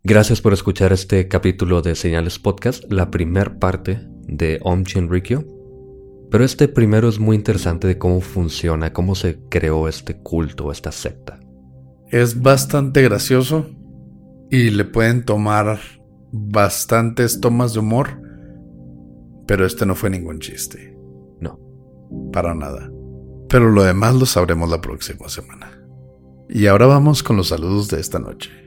Gracias 0.08 0.40
por 0.40 0.52
escuchar 0.52 0.92
este 0.92 1.26
capítulo 1.26 1.82
de 1.82 1.96
Señales 1.96 2.38
Podcast, 2.38 2.84
la 2.92 3.10
primer 3.10 3.58
parte 3.58 4.06
de 4.28 4.60
Om 4.62 4.84
Chinrikyo. 4.84 5.42
Pero 6.30 6.44
este 6.44 6.68
primero 6.68 7.08
es 7.08 7.18
muy 7.18 7.34
interesante 7.34 7.88
de 7.88 7.98
cómo 7.98 8.20
funciona, 8.20 8.92
cómo 8.92 9.16
se 9.16 9.40
creó 9.48 9.88
este 9.88 10.16
culto, 10.16 10.70
esta 10.70 10.92
secta. 10.92 11.40
Es 12.08 12.40
bastante 12.40 13.02
gracioso 13.02 13.68
y 14.48 14.70
le 14.70 14.84
pueden 14.84 15.24
tomar 15.24 15.80
bastantes 16.30 17.40
tomas 17.40 17.72
de 17.72 17.80
humor, 17.80 18.22
pero 19.48 19.66
este 19.66 19.86
no 19.86 19.96
fue 19.96 20.10
ningún 20.10 20.38
chiste. 20.38 20.96
No. 21.40 21.58
Para 22.32 22.54
nada. 22.54 22.92
Pero 23.48 23.72
lo 23.72 23.82
demás 23.82 24.14
lo 24.14 24.26
sabremos 24.26 24.70
la 24.70 24.80
próxima 24.80 25.28
semana. 25.28 25.84
Y 26.48 26.68
ahora 26.68 26.86
vamos 26.86 27.24
con 27.24 27.36
los 27.36 27.48
saludos 27.48 27.88
de 27.88 27.98
esta 27.98 28.20
noche. 28.20 28.65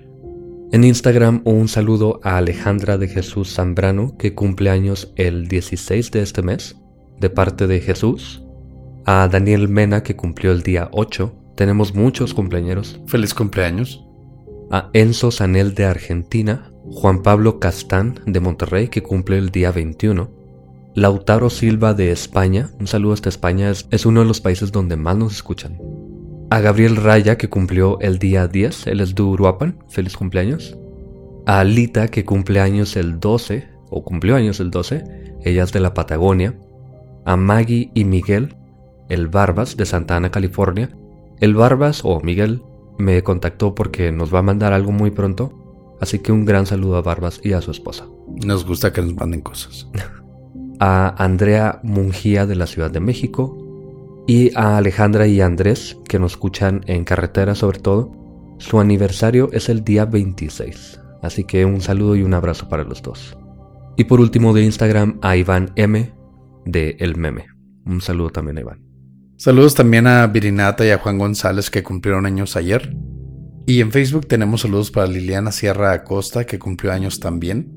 En 0.72 0.84
Instagram 0.84 1.41
un 1.45 1.67
saludo 1.67 2.20
a 2.24 2.38
Alejandra 2.38 2.99
de 2.99 3.07
Jesús 3.07 3.55
Zambrano, 3.55 4.15
que 4.17 4.36
cumple 4.36 4.70
años 4.70 5.11
el 5.15 5.47
16 5.47 6.11
de 6.11 6.22
este 6.22 6.43
mes, 6.43 6.76
de 7.20 7.32
parte 7.32 7.65
de 7.65 7.80
Jesús. 7.80 8.43
A 9.03 9.28
Daniel 9.30 9.67
Mena, 9.67 10.03
que 10.03 10.15
cumplió 10.15 10.51
el 10.51 10.61
día 10.61 10.89
8, 10.91 11.34
tenemos 11.55 11.95
muchos 11.95 12.36
cumpleaños. 12.36 13.01
Feliz 13.07 13.34
cumpleaños. 13.34 14.05
A 14.70 14.91
Enzo 14.93 15.32
Sanel 15.32 15.74
de 15.74 15.86
Argentina, 15.86 16.72
Juan 16.91 17.24
Pablo 17.24 17.59
Castán 17.59 18.20
de 18.28 18.39
Monterrey, 18.39 18.89
que 18.89 19.01
cumple 19.01 19.39
el 19.39 19.49
día 19.49 19.72
21. 19.72 20.30
Lautaro 20.93 21.49
Silva 21.49 21.95
de 21.95 22.11
España, 22.11 22.70
un 22.80 22.86
saludo 22.86 23.13
hasta 23.13 23.30
España, 23.30 23.72
es, 23.72 23.88
es 23.89 24.05
uno 24.05 24.20
de 24.20 24.28
los 24.28 24.39
países 24.39 24.72
donde 24.72 24.97
más 24.97 25.17
nos 25.17 25.34
escuchan. 25.34 25.80
A 26.52 26.62
Gabriel 26.62 26.95
Raya, 26.95 27.38
que 27.38 27.47
cumplió 27.47 28.00
el 28.00 28.18
día 28.18 28.47
10, 28.47 28.88
él 28.88 29.02
es 29.02 29.14
de 29.14 29.22
Uruapan, 29.22 29.78
feliz 29.88 30.18
cumpleaños. 30.18 30.76
A 31.45 31.60
Alita, 31.60 32.08
que 32.08 32.26
cumple 32.26 32.60
años 32.60 32.95
el 32.95 33.20
12, 33.20 33.68
o 33.91 34.04
cumplió 34.04 34.36
años 34.36 34.60
el 34.60 34.72
12, 34.72 35.04
ella 35.43 35.64
es 35.64 35.72
de 35.72 35.80
la 35.80 35.93
Patagonia. 35.93 36.58
A 37.24 37.38
Maggie 37.38 37.91
y 37.93 38.04
Miguel, 38.04 38.56
el 39.10 39.28
Barbas 39.28 39.78
de 39.78 39.86
Santa 39.86 40.16
Ana, 40.16 40.32
California. 40.32 40.89
El 41.39 41.54
Barbas, 41.54 42.02
o 42.04 42.20
Miguel, 42.20 42.64
me 42.97 43.22
contactó 43.22 43.76
porque 43.76 44.12
nos 44.12 44.34
va 44.34 44.39
a 44.39 44.43
mandar 44.43 44.74
algo 44.74 44.91
muy 44.91 45.12
pronto, 45.12 45.95
así 46.02 46.18
que 46.18 46.32
un 46.32 46.45
gran 46.45 46.66
saludo 46.66 46.97
a 46.97 47.04
Barbas 47.04 47.41
y 47.43 47.54
a 47.54 47.62
su 47.62 47.70
esposa. 47.70 48.08
Nos 48.43 48.66
gusta 48.66 48.91
que 48.91 49.04
nos 49.04 49.14
manden 49.14 49.41
cosas. 49.41 49.88
a 50.80 51.24
Andrea 51.24 51.80
Mungía 51.84 52.47
de 52.47 52.56
la 52.56 52.66
Ciudad 52.66 52.89
de 52.89 53.02
México 53.02 53.68
y 54.30 54.52
a 54.56 54.78
Alejandra 54.78 55.26
y 55.26 55.42
Andrés 55.42 55.98
que 56.08 56.20
nos 56.20 56.34
escuchan 56.34 56.82
en 56.86 57.04
carretera 57.04 57.56
sobre 57.56 57.80
todo. 57.80 58.12
Su 58.60 58.80
aniversario 58.80 59.50
es 59.54 59.70
el 59.70 59.84
día 59.84 60.06
26, 60.06 61.02
así 61.24 61.46
que 61.46 61.66
un 61.66 61.82
saludo 61.82 62.16
y 62.16 62.22
un 62.22 62.36
abrazo 62.36 62.70
para 62.70 62.84
los 62.84 63.02
dos. 63.02 63.36
Y 63.98 64.04
por 64.04 64.20
último 64.20 64.54
de 64.54 64.62
Instagram 64.62 65.18
a 65.24 65.36
Iván 65.36 65.72
M 65.76 66.14
de 66.64 66.96
El 67.00 67.18
Meme. 67.18 67.48
Un 67.88 68.02
saludo 68.02 68.30
también 68.30 68.60
a 68.60 68.62
Iván. 68.62 68.84
Saludos 69.36 69.74
también 69.74 70.06
a 70.06 70.28
Virinata 70.28 70.86
y 70.86 70.92
a 70.92 71.00
Juan 71.00 71.18
González 71.18 71.72
que 71.72 71.82
cumplieron 71.82 72.28
años 72.28 72.56
ayer. 72.56 72.96
Y 73.66 73.82
en 73.82 73.92
Facebook 73.92 74.28
tenemos 74.28 74.62
saludos 74.62 74.92
para 74.92 75.08
Liliana 75.08 75.52
Sierra 75.52 75.92
Acosta 75.92 76.46
que 76.46 76.60
cumplió 76.60 76.92
años 76.92 77.20
también. 77.20 77.74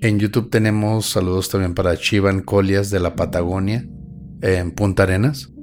En 0.00 0.18
YouTube 0.18 0.48
tenemos 0.48 1.10
saludos 1.10 1.50
también 1.50 1.74
para 1.74 1.94
Chivan 1.98 2.40
Colias 2.40 2.88
de 2.88 3.00
la 3.00 3.14
Patagonia, 3.16 3.86
en 4.40 4.72
Punta 4.72 5.02
Arenas, 5.02 5.53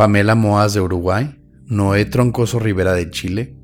Pamela 0.00 0.34
Moaz 0.34 0.72
de 0.72 0.80
Uruguay, 0.80 1.36
Noé 1.66 2.06
Troncoso 2.06 2.58
Rivera 2.58 2.94
de 2.94 3.10
Chile, 3.10 3.54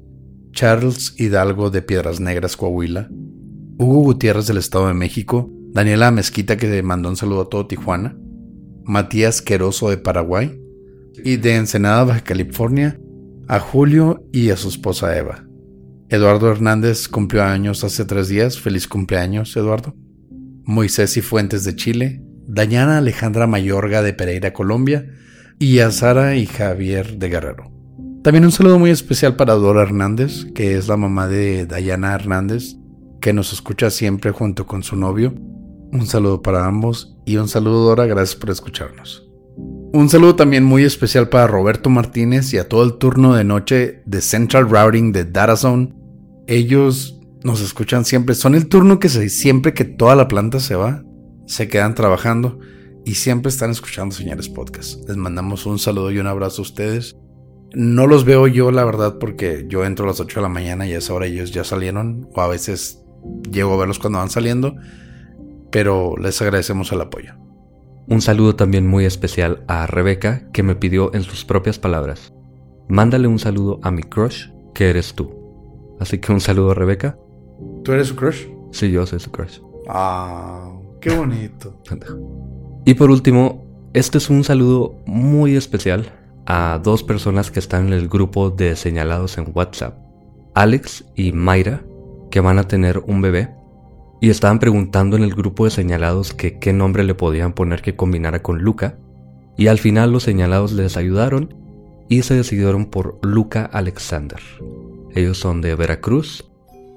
Charles 0.52 1.14
Hidalgo 1.16 1.70
de 1.70 1.80
Piedras 1.80 2.20
Negras, 2.20 2.58
Coahuila, 2.58 3.08
Hugo 3.78 4.02
Gutiérrez 4.02 4.46
del 4.46 4.58
Estado 4.58 4.88
de 4.88 4.92
México, 4.92 5.50
Daniela 5.72 6.10
Mezquita 6.10 6.58
que 6.58 6.82
mandó 6.82 7.08
un 7.08 7.16
saludo 7.16 7.40
a 7.40 7.48
todo 7.48 7.66
Tijuana, 7.66 8.18
Matías 8.84 9.40
Queroso 9.40 9.88
de 9.88 9.96
Paraguay 9.96 10.60
y 11.24 11.38
de 11.38 11.56
Ensenada, 11.56 12.04
Baja 12.04 12.20
California, 12.20 13.00
a 13.48 13.58
Julio 13.58 14.22
y 14.30 14.50
a 14.50 14.58
su 14.58 14.68
esposa 14.68 15.16
Eva. 15.16 15.46
Eduardo 16.10 16.50
Hernández 16.50 17.08
cumplió 17.08 17.44
años 17.44 17.82
hace 17.82 18.04
tres 18.04 18.28
días. 18.28 18.60
Feliz 18.60 18.86
cumpleaños, 18.86 19.56
Eduardo. 19.56 19.94
Moisés 20.64 21.16
y 21.16 21.22
Fuentes 21.22 21.64
de 21.64 21.76
Chile, 21.76 22.22
Dayana 22.46 22.98
Alejandra 22.98 23.46
Mayorga 23.46 24.02
de 24.02 24.12
Pereira, 24.12 24.52
Colombia, 24.52 25.06
y 25.58 25.78
a 25.78 25.90
Sara 25.90 26.36
y 26.36 26.46
Javier 26.46 27.18
de 27.18 27.28
Guerrero. 27.28 27.70
También 28.22 28.44
un 28.44 28.52
saludo 28.52 28.78
muy 28.78 28.90
especial 28.90 29.36
para 29.36 29.54
Dora 29.54 29.82
Hernández, 29.82 30.46
que 30.54 30.76
es 30.76 30.88
la 30.88 30.96
mamá 30.96 31.28
de 31.28 31.66
Dayana 31.66 32.14
Hernández, 32.14 32.76
que 33.20 33.32
nos 33.32 33.52
escucha 33.52 33.90
siempre 33.90 34.32
junto 34.32 34.66
con 34.66 34.82
su 34.82 34.96
novio. 34.96 35.34
Un 35.92 36.06
saludo 36.06 36.42
para 36.42 36.66
ambos 36.66 37.16
y 37.24 37.36
un 37.36 37.48
saludo 37.48 37.84
Dora, 37.84 38.06
gracias 38.06 38.36
por 38.36 38.50
escucharnos. 38.50 39.22
Un 39.92 40.10
saludo 40.10 40.36
también 40.36 40.64
muy 40.64 40.84
especial 40.84 41.28
para 41.28 41.46
Roberto 41.46 41.88
Martínez 41.88 42.52
y 42.52 42.58
a 42.58 42.68
todo 42.68 42.82
el 42.84 42.98
turno 42.98 43.34
de 43.34 43.44
noche 43.44 44.02
de 44.04 44.20
Central 44.20 44.68
Routing 44.68 45.12
de 45.12 45.24
DataZone. 45.24 45.94
Ellos 46.46 47.18
nos 47.44 47.62
escuchan 47.62 48.04
siempre. 48.04 48.34
Son 48.34 48.54
el 48.54 48.68
turno 48.68 48.98
que 48.98 49.08
se, 49.08 49.28
siempre 49.30 49.72
que 49.72 49.84
toda 49.84 50.16
la 50.16 50.28
planta 50.28 50.60
se 50.60 50.74
va, 50.74 51.02
se 51.46 51.68
quedan 51.68 51.94
trabajando 51.94 52.58
y 53.06 53.14
siempre 53.14 53.50
están 53.50 53.70
escuchando 53.70 54.14
señores 54.14 54.48
podcast. 54.48 55.08
Les 55.08 55.16
mandamos 55.16 55.64
un 55.64 55.78
saludo 55.78 56.10
y 56.10 56.18
un 56.18 56.26
abrazo 56.26 56.60
a 56.60 56.64
ustedes. 56.64 57.16
No 57.72 58.08
los 58.08 58.24
veo 58.24 58.48
yo, 58.48 58.72
la 58.72 58.84
verdad, 58.84 59.18
porque 59.20 59.64
yo 59.68 59.84
entro 59.84 60.04
a 60.04 60.08
las 60.08 60.18
8 60.18 60.40
de 60.40 60.42
la 60.42 60.48
mañana 60.48 60.88
y 60.88 60.92
a 60.92 60.98
esa 60.98 61.14
hora 61.14 61.26
ellos 61.26 61.52
ya 61.52 61.62
salieron, 61.62 62.28
o 62.34 62.40
a 62.40 62.48
veces 62.48 63.04
llego 63.48 63.72
a 63.74 63.76
verlos 63.76 64.00
cuando 64.00 64.18
van 64.18 64.28
saliendo, 64.28 64.74
pero 65.70 66.16
les 66.16 66.42
agradecemos 66.42 66.90
el 66.90 67.00
apoyo. 67.00 67.34
Un 68.08 68.20
saludo 68.20 68.56
también 68.56 68.88
muy 68.88 69.04
especial 69.04 69.64
a 69.68 69.86
Rebeca, 69.86 70.50
que 70.52 70.64
me 70.64 70.74
pidió 70.74 71.14
en 71.14 71.22
sus 71.22 71.44
propias 71.44 71.78
palabras, 71.78 72.34
mándale 72.88 73.28
un 73.28 73.38
saludo 73.38 73.78
a 73.84 73.92
mi 73.92 74.02
crush, 74.02 74.48
que 74.74 74.90
eres 74.90 75.14
tú. 75.14 75.96
Así 76.00 76.18
que 76.18 76.32
un 76.32 76.40
saludo 76.40 76.72
a 76.72 76.74
Rebeca 76.74 77.16
¿Tú 77.84 77.92
eres 77.92 78.08
su 78.08 78.16
crush? 78.16 78.46
Sí, 78.72 78.90
yo 78.90 79.06
soy 79.06 79.20
su 79.20 79.30
crush. 79.30 79.60
Ah, 79.88 80.76
qué 81.00 81.10
bonito. 81.10 81.80
Y 82.86 82.94
por 82.94 83.10
último, 83.10 83.66
este 83.92 84.16
es 84.16 84.30
un 84.30 84.44
saludo 84.44 84.94
muy 85.04 85.56
especial 85.56 86.10
a 86.46 86.80
dos 86.82 87.02
personas 87.02 87.50
que 87.50 87.58
están 87.58 87.88
en 87.88 87.92
el 87.92 88.08
grupo 88.08 88.50
de 88.50 88.76
señalados 88.76 89.36
en 89.36 89.50
WhatsApp. 89.52 89.98
Alex 90.54 91.04
y 91.14 91.32
Mayra, 91.32 91.84
que 92.30 92.40
van 92.40 92.58
a 92.58 92.68
tener 92.68 92.98
un 93.06 93.20
bebé. 93.20 93.50
Y 94.20 94.30
estaban 94.30 94.58
preguntando 94.58 95.16
en 95.16 95.22
el 95.22 95.34
grupo 95.34 95.64
de 95.64 95.70
señalados 95.70 96.32
que 96.32 96.58
qué 96.58 96.72
nombre 96.72 97.04
le 97.04 97.14
podían 97.14 97.52
poner 97.52 97.82
que 97.82 97.96
combinara 97.96 98.42
con 98.42 98.62
Luca. 98.62 98.98
Y 99.58 99.66
al 99.66 99.78
final 99.78 100.12
los 100.12 100.22
señalados 100.22 100.72
les 100.72 100.96
ayudaron 100.96 101.54
y 102.08 102.22
se 102.22 102.34
decidieron 102.34 102.86
por 102.86 103.18
Luca 103.22 103.64
Alexander. 103.64 104.40
Ellos 105.14 105.38
son 105.38 105.60
de 105.60 105.74
Veracruz 105.74 106.50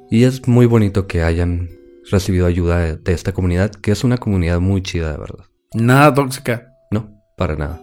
y 0.10 0.24
es 0.24 0.48
muy 0.48 0.66
bonito 0.66 1.08
que 1.08 1.24
hayan 1.24 1.70
recibido 2.10 2.46
ayuda 2.46 2.96
de, 2.96 3.14
esta 3.14 3.34
comunidad, 3.34 3.72
que 3.72 3.92
es 3.92 4.04
una 4.04 4.18
comunidad 4.18 4.60
muy 4.60 4.82
chida, 4.82 5.12
de 5.12 5.18
verdad. 5.18 5.49
Nada 5.74 6.14
tóxica. 6.14 6.74
No, 6.90 7.22
para 7.38 7.56
nada. 7.56 7.80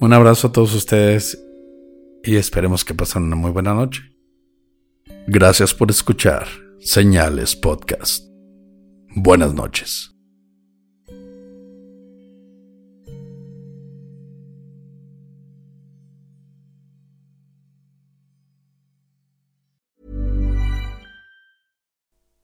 Un 0.00 0.12
abrazo 0.12 0.48
a 0.48 0.52
todos 0.52 0.74
ustedes 0.74 1.40
y 2.24 2.36
esperemos 2.36 2.84
que 2.84 2.94
pasen 2.94 3.22
una 3.22 3.36
muy 3.36 3.52
buena 3.52 3.74
noche. 3.74 4.02
Gracias 5.28 5.72
por 5.72 5.90
escuchar 5.90 6.48
Señales 6.80 7.54
Podcast. 7.54 8.24
Buenas 9.14 9.54
noches. 9.54 10.15